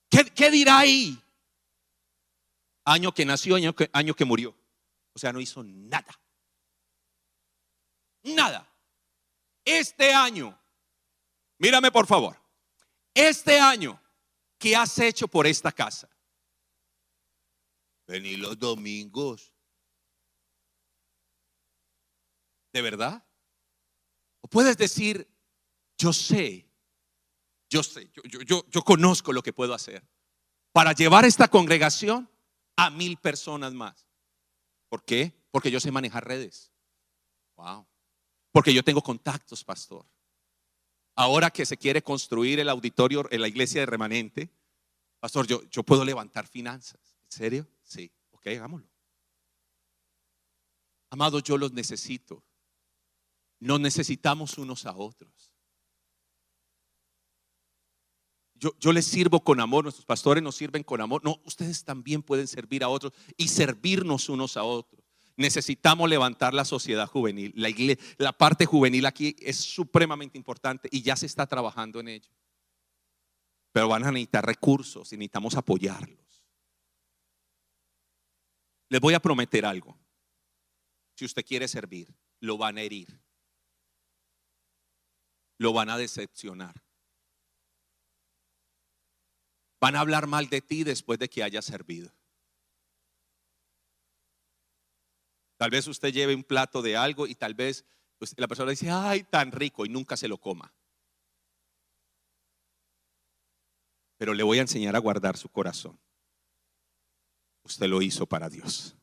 ¿Qué, 0.09 0.51
dirá 0.51 0.79
ahí? 0.79 1.21
Año 2.85 3.13
que 3.13 3.25
nació, 3.25 3.57
año 3.57 3.75
que, 3.75 3.91
año 3.93 4.15
que 4.15 4.25
murió. 4.25 4.57
O 5.13 5.19
sea, 5.19 5.33
no 5.33 5.41
hizo 5.41 5.63
nada. 5.65 6.21
Nada. 8.23 8.71
Este 9.65 10.13
año, 10.13 10.59
mírame 11.59 11.91
por 11.91 12.07
favor, 12.07 12.39
este 13.15 13.59
año, 13.59 14.01
¿qué 14.59 14.77
has 14.77 14.99
hecho 14.99 15.27
por 15.27 15.47
esta 15.47 15.73
casa? 15.73 16.09
Vení 18.07 18.37
los 18.37 18.59
domingos. 18.59 19.54
¿De 22.75 22.83
verdad? 22.83 23.25
O 24.41 24.49
puedes 24.49 24.77
decir, 24.77 25.29
yo 25.97 26.13
sé, 26.13 26.69
yo 27.71 27.85
sé, 27.85 28.11
yo, 28.13 28.65
yo, 28.69 28.83
conozco 28.83 29.33
lo 29.33 29.45
que 29.45 29.53
puedo 29.53 29.73
hacer 29.75 30.05
para 30.73 30.93
llevar 30.93 31.25
esta 31.25 31.47
congregación 31.47 32.29
a 32.77 32.91
mil 32.91 33.17
personas 33.17 33.73
más. 33.75 34.09
¿Por 34.89 35.05
qué? 35.05 35.33
Porque 35.53 35.71
yo 35.71 35.79
sé 35.79 35.93
manejar 35.93 36.27
redes. 36.27 36.73
Wow. 37.55 37.87
Porque 38.51 38.75
yo 38.75 38.83
tengo 38.83 39.03
contactos, 39.03 39.63
pastor. 39.63 40.05
Ahora 41.15 41.51
que 41.51 41.65
se 41.65 41.77
quiere 41.77 42.03
construir 42.03 42.59
el 42.59 42.69
auditorio 42.69 43.29
en 43.31 43.41
la 43.41 43.47
iglesia 43.47 43.83
de 43.83 43.87
remanente, 43.87 44.51
pastor, 45.21 45.47
yo, 45.47 45.63
yo 45.71 45.85
puedo 45.85 46.05
levantar 46.05 46.49
finanzas. 46.49 47.17
¿En 47.23 47.31
serio? 47.31 47.69
Sí, 47.85 48.11
ok, 48.33 48.49
hagámoslo. 48.49 48.89
Amados, 51.11 51.45
yo 51.45 51.57
los 51.57 51.73
necesito. 51.73 52.43
Nos 53.65 53.81
necesitamos 53.81 54.59
unos 54.59 54.85
a 54.85 54.95
otros. 54.95 55.51
Yo, 58.57 58.73
yo, 58.79 58.93
les 58.93 59.07
sirvo 59.07 59.43
con 59.43 59.59
amor, 59.59 59.85
nuestros 59.85 60.05
pastores 60.05 60.45
nos 60.45 60.55
sirven 60.55 60.83
con 60.83 61.01
amor. 61.01 61.25
No, 61.25 61.41
ustedes 61.47 61.83
también 61.83 62.23
pueden 62.23 62.47
servir 62.47 62.85
a 62.85 62.91
otros 62.91 63.15
y 63.39 63.49
servirnos 63.49 64.29
unos 64.29 64.59
a 64.59 64.65
otros. 64.65 65.03
Necesitamos 65.39 66.11
levantar 66.11 66.53
la 66.53 66.67
sociedad 66.67 67.07
juvenil. 67.09 67.55
La, 67.57 67.71
la 68.19 68.35
parte 68.35 68.67
juvenil 68.67 69.07
aquí 69.07 69.35
es 69.39 69.57
supremamente 69.57 70.37
importante 70.37 70.91
y 70.93 71.01
ya 71.01 71.17
se 71.17 71.25
está 71.25 71.47
trabajando 71.47 72.01
en 72.01 72.09
ello. 72.09 72.31
Pero 73.73 73.89
van 73.89 74.05
a 74.05 74.13
necesitar 74.13 74.45
recursos 74.45 75.11
y 75.15 75.17
necesitamos 75.17 75.55
apoyarlos. 75.55 76.45
Les 78.91 79.01
voy 79.01 79.15
a 79.15 79.21
prometer 79.21 79.65
algo. 79.65 79.99
Si 81.17 81.25
usted 81.25 81.47
quiere 81.47 81.67
servir, 81.67 82.15
lo 82.41 82.59
van 82.59 82.77
a 82.77 82.83
herir. 82.83 83.24
Lo 85.65 85.73
van 85.73 85.89
a 85.89 85.97
decepcionar. 85.97 86.75
Van 89.81 89.97
a 89.97 90.01
hablar 90.01 90.27
mal 90.27 90.51
de 90.51 90.61
ti 90.61 90.85
después 90.85 91.19
de 91.19 91.31
que 91.31 91.43
haya 91.43 91.63
servido. 91.63 92.15
Tal 95.57 95.71
vez 95.71 95.87
usted 95.87 96.13
lleve 96.13 96.35
un 96.35 96.45
plato 96.45 96.83
de 96.83 96.99
algo 96.99 97.27
y 97.27 97.35
tal 97.35 97.55
vez 97.55 97.87
pues, 98.19 98.35
la 98.37 98.47
persona 98.47 98.73
dice, 98.73 98.91
ay, 98.91 99.23
tan 99.25 99.53
rico 99.53 99.87
y 99.87 99.89
nunca 99.89 100.19
se 100.19 100.29
lo 100.29 100.37
coma. 100.37 100.75
Pero 104.19 104.35
le 104.35 104.43
voy 104.43 104.59
a 104.59 104.63
enseñar 104.63 104.95
a 104.95 105.01
guardar 105.01 105.39
su 105.39 105.49
corazón 105.49 105.99
usted 107.65 107.87
lo 107.87 108.03
hizo 108.03 108.27
para 108.27 108.51
Dios. 108.51 108.95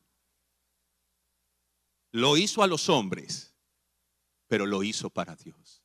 Lo 2.12 2.36
hizo 2.36 2.62
a 2.62 2.68
los 2.68 2.88
hombres, 2.88 3.52
pero 4.46 4.66
lo 4.66 4.84
hizo 4.84 5.10
para 5.10 5.34
Dios. 5.34 5.81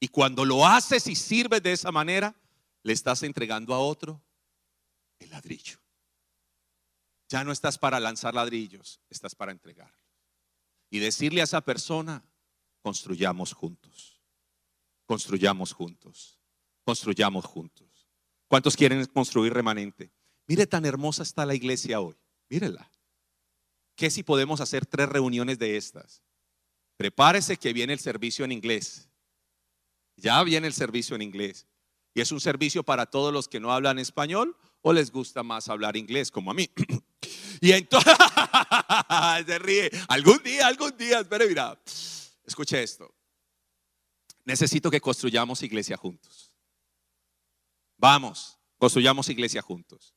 Y 0.00 0.08
cuando 0.08 0.44
lo 0.44 0.66
haces 0.66 1.06
y 1.06 1.14
sirves 1.14 1.62
de 1.62 1.72
esa 1.72 1.90
manera, 1.90 2.34
le 2.82 2.92
estás 2.92 3.22
entregando 3.22 3.74
a 3.74 3.78
otro 3.78 4.22
el 5.18 5.30
ladrillo. 5.30 5.78
Ya 7.28 7.42
no 7.42 7.52
estás 7.52 7.78
para 7.78 7.98
lanzar 7.98 8.34
ladrillos, 8.34 9.00
estás 9.10 9.34
para 9.34 9.52
entregar. 9.52 9.92
Y 10.90 10.98
decirle 11.00 11.40
a 11.40 11.44
esa 11.44 11.60
persona, 11.62 12.24
construyamos 12.82 13.52
juntos, 13.52 14.22
construyamos 15.06 15.72
juntos, 15.72 16.38
construyamos 16.84 17.44
juntos. 17.44 18.08
¿Cuántos 18.46 18.76
quieren 18.76 19.04
construir 19.06 19.52
remanente? 19.52 20.12
Mire 20.46 20.66
tan 20.66 20.84
hermosa 20.84 21.24
está 21.24 21.44
la 21.44 21.54
iglesia 21.54 22.00
hoy. 22.00 22.14
Mírela. 22.48 22.88
¿Qué 23.96 24.10
si 24.10 24.22
podemos 24.22 24.60
hacer 24.60 24.86
tres 24.86 25.08
reuniones 25.08 25.58
de 25.58 25.76
estas? 25.76 26.22
Prepárese 26.96 27.56
que 27.56 27.72
viene 27.72 27.92
el 27.92 27.98
servicio 27.98 28.44
en 28.44 28.52
inglés. 28.52 29.08
Ya 30.16 30.42
viene 30.42 30.66
el 30.66 30.72
servicio 30.72 31.14
en 31.14 31.22
inglés. 31.22 31.66
Y 32.14 32.22
es 32.22 32.32
un 32.32 32.40
servicio 32.40 32.82
para 32.82 33.06
todos 33.06 33.32
los 33.32 33.46
que 33.46 33.60
no 33.60 33.72
hablan 33.72 33.98
español 33.98 34.56
o 34.80 34.92
les 34.92 35.10
gusta 35.12 35.42
más 35.42 35.68
hablar 35.68 35.96
inglés, 35.96 36.30
como 36.30 36.50
a 36.50 36.54
mí. 36.54 36.70
Y 37.58 37.72
entonces 37.72 38.14
se 39.46 39.58
ríe. 39.58 39.90
Algún 40.08 40.42
día, 40.42 40.66
algún 40.66 40.94
día, 40.98 41.20
espere, 41.20 41.48
mira. 41.48 41.80
Escuche 42.44 42.82
esto. 42.82 43.14
Necesito 44.44 44.90
que 44.90 45.00
construyamos 45.00 45.62
iglesia 45.62 45.96
juntos. 45.96 46.52
Vamos, 47.96 48.58
construyamos 48.76 49.30
iglesia 49.30 49.62
juntos. 49.62 50.14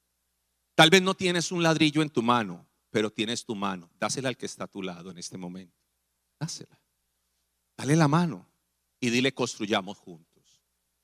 Tal 0.76 0.90
vez 0.90 1.02
no 1.02 1.14
tienes 1.14 1.54
un 1.54 1.64
ladrillo 1.64 2.02
en 2.02 2.10
tu 2.10 2.22
mano, 2.22 2.68
pero 2.90 3.10
tienes 3.10 3.46
tu 3.46 3.56
mano. 3.56 3.90
Dásela 3.98 4.28
al 4.28 4.36
que 4.36 4.46
está 4.46 4.66
a 4.66 4.68
tu 4.68 4.84
lado 4.84 5.12
en 5.12 5.18
este 5.18 5.38
momento. 5.38 5.80
Dásela. 6.38 6.78
Dale 7.78 7.96
la 7.96 8.10
mano 8.10 8.49
y 9.00 9.10
dile 9.10 9.34
construyamos 9.34 9.98
juntos. 9.98 10.30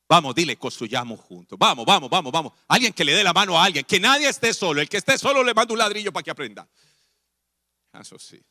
Vamos, 0.07 0.35
dile 0.35 0.57
construyamos 0.57 1.19
juntos. 1.19 1.57
Vamos, 1.57 1.85
vamos, 1.85 2.09
vamos, 2.09 2.31
vamos. 2.31 2.53
Alguien 2.67 2.93
que 2.93 3.03
le 3.03 3.13
dé 3.13 3.23
la 3.23 3.33
mano 3.33 3.57
a 3.57 3.63
alguien. 3.63 3.85
Que 3.85 3.99
nadie 3.99 4.29
esté 4.29 4.53
solo. 4.53 4.81
El 4.81 4.89
que 4.89 4.97
esté 4.97 5.17
solo 5.17 5.43
le 5.43 5.53
manda 5.53 5.73
un 5.73 5.79
ladrillo 5.79 6.13
para 6.13 6.23
que 6.23 6.31
aprenda. 6.31 6.69
Eso 7.93 8.19
sí. 8.19 8.43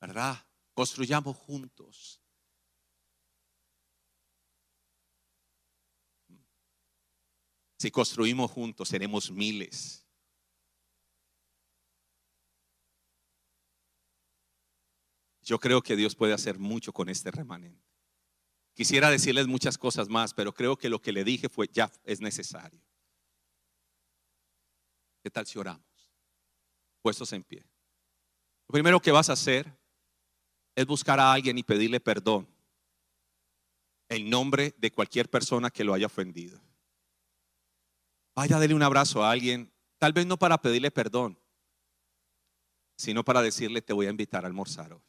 ¿Verdad? 0.00 0.44
Construyamos 0.74 1.36
juntos. 1.36 2.20
Si 7.78 7.92
construimos 7.92 8.50
juntos, 8.50 8.88
seremos 8.88 9.30
miles. 9.30 10.07
Yo 15.48 15.58
creo 15.58 15.80
que 15.80 15.96
Dios 15.96 16.14
puede 16.14 16.34
hacer 16.34 16.58
mucho 16.58 16.92
con 16.92 17.08
este 17.08 17.30
remanente. 17.30 17.82
Quisiera 18.74 19.08
decirles 19.08 19.46
muchas 19.46 19.78
cosas 19.78 20.06
más, 20.10 20.34
pero 20.34 20.52
creo 20.52 20.76
que 20.76 20.90
lo 20.90 21.00
que 21.00 21.10
le 21.10 21.24
dije 21.24 21.48
fue 21.48 21.70
ya 21.72 21.90
es 22.04 22.20
necesario. 22.20 22.82
¿Qué 25.22 25.30
tal 25.30 25.46
si 25.46 25.58
oramos? 25.58 26.12
Puestos 27.00 27.32
en 27.32 27.42
pie. 27.44 27.64
Lo 28.68 28.74
primero 28.74 29.00
que 29.00 29.10
vas 29.10 29.30
a 29.30 29.32
hacer 29.32 29.74
es 30.76 30.84
buscar 30.84 31.18
a 31.18 31.32
alguien 31.32 31.56
y 31.56 31.62
pedirle 31.62 31.98
perdón 31.98 32.46
en 34.10 34.28
nombre 34.28 34.74
de 34.76 34.92
cualquier 34.92 35.30
persona 35.30 35.70
que 35.70 35.82
lo 35.82 35.94
haya 35.94 36.06
ofendido. 36.06 36.60
Vaya 38.34 38.56
a 38.56 38.60
darle 38.60 38.74
un 38.74 38.82
abrazo 38.82 39.24
a 39.24 39.30
alguien, 39.30 39.72
tal 39.96 40.12
vez 40.12 40.26
no 40.26 40.38
para 40.38 40.60
pedirle 40.60 40.90
perdón, 40.90 41.40
sino 42.98 43.24
para 43.24 43.40
decirle 43.40 43.80
te 43.80 43.94
voy 43.94 44.08
a 44.08 44.10
invitar 44.10 44.44
a 44.44 44.46
almorzar 44.46 44.92
hoy. 44.92 45.08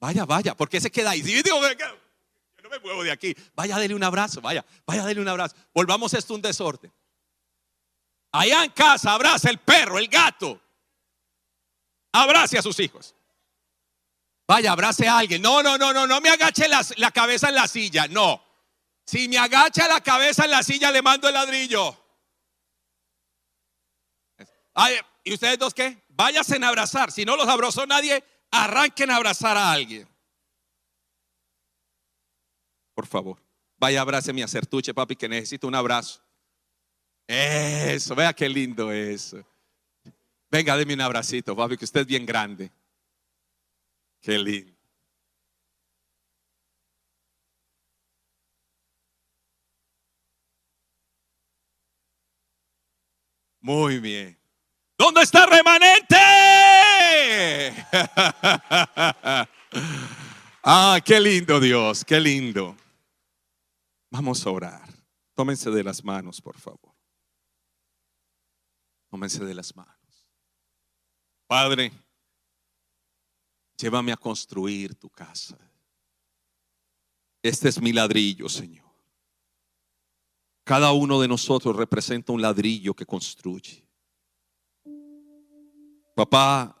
Vaya, 0.00 0.24
vaya, 0.24 0.56
porque 0.56 0.80
se 0.80 0.90
queda 0.90 1.10
ahí. 1.10 1.22
yo 1.22 1.52
no 2.62 2.70
me 2.70 2.78
muevo 2.80 3.02
de 3.02 3.10
aquí. 3.10 3.34
Vaya, 3.54 3.78
dele 3.78 3.94
un 3.94 4.02
abrazo, 4.02 4.40
vaya, 4.40 4.64
vaya, 4.86 5.04
dele 5.04 5.20
un 5.20 5.28
abrazo. 5.28 5.54
Volvamos 5.72 6.12
esto 6.14 6.34
un 6.34 6.42
desorden. 6.42 6.92
Allá 8.32 8.64
en 8.64 8.70
casa 8.72 9.12
abraza 9.12 9.48
el 9.50 9.58
perro, 9.58 9.98
el 9.98 10.08
gato. 10.08 10.60
Abrace 12.12 12.58
a 12.58 12.62
sus 12.62 12.78
hijos. 12.80 13.14
Vaya, 14.46 14.72
abrace 14.72 15.08
a 15.08 15.18
alguien. 15.18 15.42
No, 15.42 15.62
no, 15.62 15.76
no, 15.78 15.92
no, 15.92 16.06
no 16.06 16.20
me 16.20 16.28
agache 16.28 16.68
la, 16.68 16.84
la 16.96 17.10
cabeza 17.10 17.48
en 17.48 17.54
la 17.54 17.66
silla. 17.66 18.06
No. 18.08 18.42
Si 19.06 19.28
me 19.28 19.38
agacha 19.38 19.88
la 19.88 20.00
cabeza 20.00 20.44
en 20.44 20.50
la 20.50 20.62
silla, 20.62 20.90
le 20.90 21.02
mando 21.02 21.28
el 21.28 21.34
ladrillo. 21.34 21.96
¿Y 25.24 25.32
ustedes 25.32 25.58
dos 25.58 25.72
qué? 25.74 26.04
Váyanse 26.08 26.58
a 26.62 26.68
abrazar. 26.68 27.10
Si 27.10 27.24
no 27.24 27.36
los 27.36 27.48
abrazó 27.48 27.86
nadie, 27.86 28.22
arranquen 28.50 29.10
a 29.10 29.16
abrazar 29.16 29.56
a 29.56 29.72
alguien. 29.72 30.08
Por 32.94 33.06
favor, 33.06 33.38
vaya, 33.76 34.00
abrace 34.00 34.32
mi 34.32 34.42
acertuche, 34.42 34.94
papi, 34.94 35.16
que 35.16 35.28
necesito 35.28 35.66
un 35.66 35.74
abrazo. 35.74 36.22
Eso, 37.26 38.14
vea 38.14 38.32
qué 38.32 38.48
lindo 38.48 38.90
eso. 38.92 39.44
Venga, 40.50 40.76
deme 40.76 40.94
un 40.94 41.00
abracito, 41.00 41.54
papi, 41.54 41.76
que 41.76 41.84
usted 41.84 42.00
es 42.00 42.06
bien 42.06 42.24
grande. 42.24 42.70
Qué 44.20 44.38
lindo. 44.38 44.76
Muy 53.60 53.98
bien. 53.98 54.38
¿Dónde 54.98 55.22
está 55.22 55.46
remanente? 55.46 56.16
ah, 60.64 60.98
qué 61.04 61.20
lindo 61.20 61.60
Dios, 61.60 62.04
qué 62.04 62.18
lindo. 62.18 62.76
Vamos 64.10 64.44
a 64.46 64.50
orar. 64.50 64.88
Tómense 65.34 65.70
de 65.70 65.84
las 65.84 66.02
manos, 66.02 66.40
por 66.40 66.58
favor. 66.58 66.94
Tómense 69.10 69.44
de 69.44 69.54
las 69.54 69.76
manos. 69.76 69.94
Padre, 71.46 71.92
llévame 73.76 74.12
a 74.12 74.16
construir 74.16 74.94
tu 74.94 75.10
casa. 75.10 75.58
Este 77.42 77.68
es 77.68 77.80
mi 77.80 77.92
ladrillo, 77.92 78.48
Señor. 78.48 78.86
Cada 80.64 80.92
uno 80.92 81.20
de 81.20 81.28
nosotros 81.28 81.76
representa 81.76 82.32
un 82.32 82.42
ladrillo 82.42 82.94
que 82.94 83.06
construye. 83.06 83.85
Papá, 86.16 86.74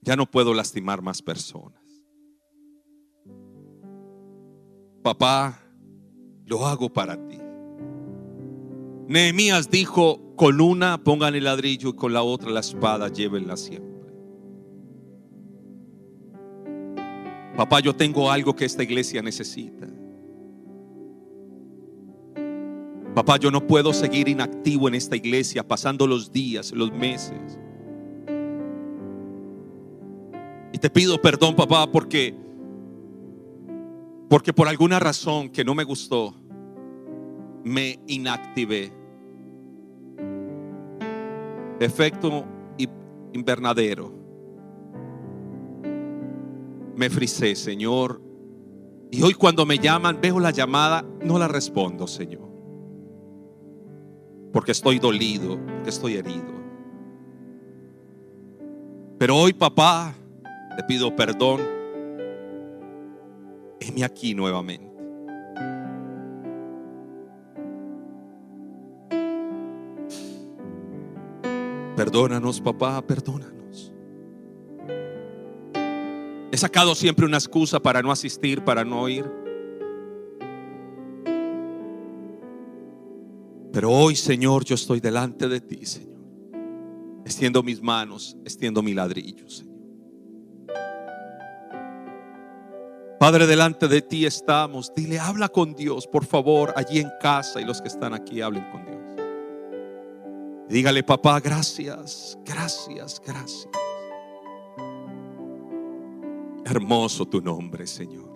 ya 0.00 0.16
no 0.16 0.24
puedo 0.24 0.54
lastimar 0.54 1.02
más 1.02 1.20
personas. 1.20 1.82
Papá, 5.02 5.60
lo 6.46 6.66
hago 6.66 6.90
para 6.90 7.16
ti. 7.28 7.38
Nehemías 9.08 9.70
dijo, 9.70 10.34
con 10.36 10.62
una 10.62 11.04
pongan 11.04 11.34
el 11.34 11.44
ladrillo 11.44 11.90
y 11.90 11.92
con 11.92 12.14
la 12.14 12.22
otra 12.22 12.50
la 12.50 12.60
espada, 12.60 13.08
llévenla 13.08 13.58
siempre. 13.58 14.10
Papá, 17.58 17.80
yo 17.80 17.94
tengo 17.94 18.30
algo 18.30 18.56
que 18.56 18.64
esta 18.64 18.82
iglesia 18.82 19.20
necesita. 19.20 19.86
Papá, 23.14 23.36
yo 23.36 23.50
no 23.50 23.66
puedo 23.66 23.92
seguir 23.92 24.28
inactivo 24.28 24.88
en 24.88 24.94
esta 24.94 25.14
iglesia, 25.14 25.62
pasando 25.62 26.06
los 26.06 26.32
días, 26.32 26.72
los 26.72 26.90
meses. 26.90 27.58
Te 30.78 30.90
pido 30.90 31.20
perdón, 31.20 31.54
papá, 31.56 31.90
porque 31.90 32.34
porque 34.28 34.52
por 34.52 34.68
alguna 34.68 34.98
razón 34.98 35.48
que 35.48 35.64
no 35.64 35.74
me 35.74 35.84
gustó 35.84 36.34
me 37.64 37.98
inactivé. 38.06 38.92
Efecto 41.78 42.44
invernadero. 43.32 44.12
Me 46.96 47.10
frisé, 47.10 47.54
Señor. 47.54 48.20
Y 49.10 49.22
hoy 49.22 49.34
cuando 49.34 49.66
me 49.66 49.78
llaman, 49.78 50.18
veo 50.20 50.40
la 50.40 50.50
llamada, 50.50 51.04
no 51.22 51.38
la 51.38 51.46
respondo, 51.46 52.06
Señor 52.06 52.46
porque 54.56 54.72
estoy 54.72 54.98
dolido, 54.98 55.58
porque 55.58 55.90
estoy 55.90 56.14
herido. 56.14 56.54
Pero 59.18 59.36
hoy, 59.36 59.52
papá, 59.52 60.14
te 60.76 60.84
pido 60.84 61.14
perdón. 61.14 61.60
Heme 63.80 64.04
aquí 64.04 64.34
nuevamente. 64.34 64.86
Perdónanos, 71.96 72.60
papá, 72.60 73.00
perdónanos. 73.00 73.90
He 76.52 76.56
sacado 76.58 76.94
siempre 76.94 77.24
una 77.24 77.38
excusa 77.38 77.80
para 77.80 78.02
no 78.02 78.12
asistir, 78.12 78.62
para 78.62 78.84
no 78.84 79.08
ir. 79.08 79.24
Pero 83.72 83.90
hoy, 83.90 84.14
Señor, 84.14 84.64
yo 84.64 84.74
estoy 84.74 85.00
delante 85.00 85.48
de 85.48 85.60
ti, 85.60 85.84
Señor. 85.84 86.16
Extiendo 87.24 87.62
mis 87.62 87.82
manos, 87.82 88.36
extiendo 88.44 88.82
mi 88.82 88.94
ladrillo, 88.94 89.48
Señor. 89.48 89.65
Padre, 93.18 93.46
delante 93.46 93.88
de 93.88 94.02
ti 94.02 94.26
estamos. 94.26 94.92
Dile, 94.94 95.18
habla 95.18 95.48
con 95.48 95.74
Dios, 95.74 96.06
por 96.06 96.26
favor, 96.26 96.74
allí 96.76 97.00
en 97.00 97.10
casa 97.20 97.60
y 97.60 97.64
los 97.64 97.80
que 97.80 97.88
están 97.88 98.12
aquí 98.12 98.42
hablen 98.42 98.64
con 98.70 98.84
Dios. 98.84 98.96
Dígale, 100.68 101.02
papá, 101.02 101.40
gracias, 101.40 102.36
gracias, 102.44 103.22
gracias. 103.24 103.68
Hermoso 106.64 107.24
tu 107.24 107.40
nombre, 107.40 107.86
Señor. 107.86 108.26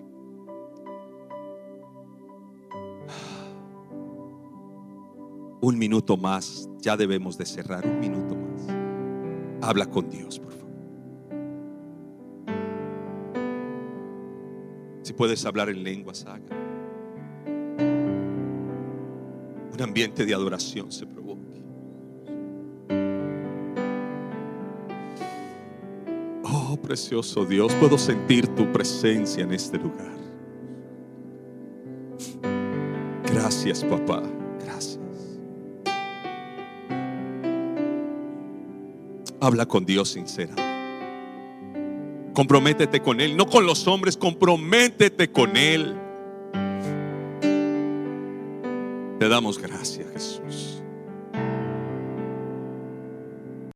Un 5.61 5.79
minuto 5.79 6.17
más, 6.17 6.69
ya 6.79 6.97
debemos 6.97 7.37
de 7.37 7.45
cerrar, 7.45 7.85
un 7.85 8.01
minuto 8.01 8.35
más. 8.35 9.69
Habla 9.69 9.85
con 9.87 10.09
Dios, 10.09 10.39
por 10.39 10.53
favor. 10.53 10.60
Si 15.03 15.13
puedes 15.13 15.45
hablar 15.45 15.69
en 15.71 15.83
lenguas, 15.83 16.25
haga. 16.27 16.61
un 19.81 19.85
ambiente 19.85 20.27
de 20.27 20.35
adoración 20.35 20.93
se 20.93 21.07
provoque. 21.07 21.41
Oh, 26.45 26.77
precioso 26.83 27.47
Dios, 27.47 27.75
puedo 27.77 27.97
sentir 27.97 28.47
tu 28.49 28.71
presencia 28.71 29.43
en 29.43 29.53
este 29.55 29.79
lugar. 29.79 30.19
Gracias, 33.25 33.83
papá. 33.85 34.23
Gracias. 34.63 34.99
Habla 39.41 39.65
con 39.65 39.87
Dios 39.87 40.11
sincera. 40.11 40.70
Comprométete 42.35 43.01
con 43.01 43.21
Él, 43.21 43.37
no 43.37 43.47
con 43.47 43.67
los 43.67 43.87
hombres, 43.87 44.17
comprométete 44.17 45.31
con 45.31 45.57
Él. 45.57 45.97
Te 49.19 49.29
damos 49.29 49.59
gracias, 49.59 50.07
Jesús. 50.13 50.70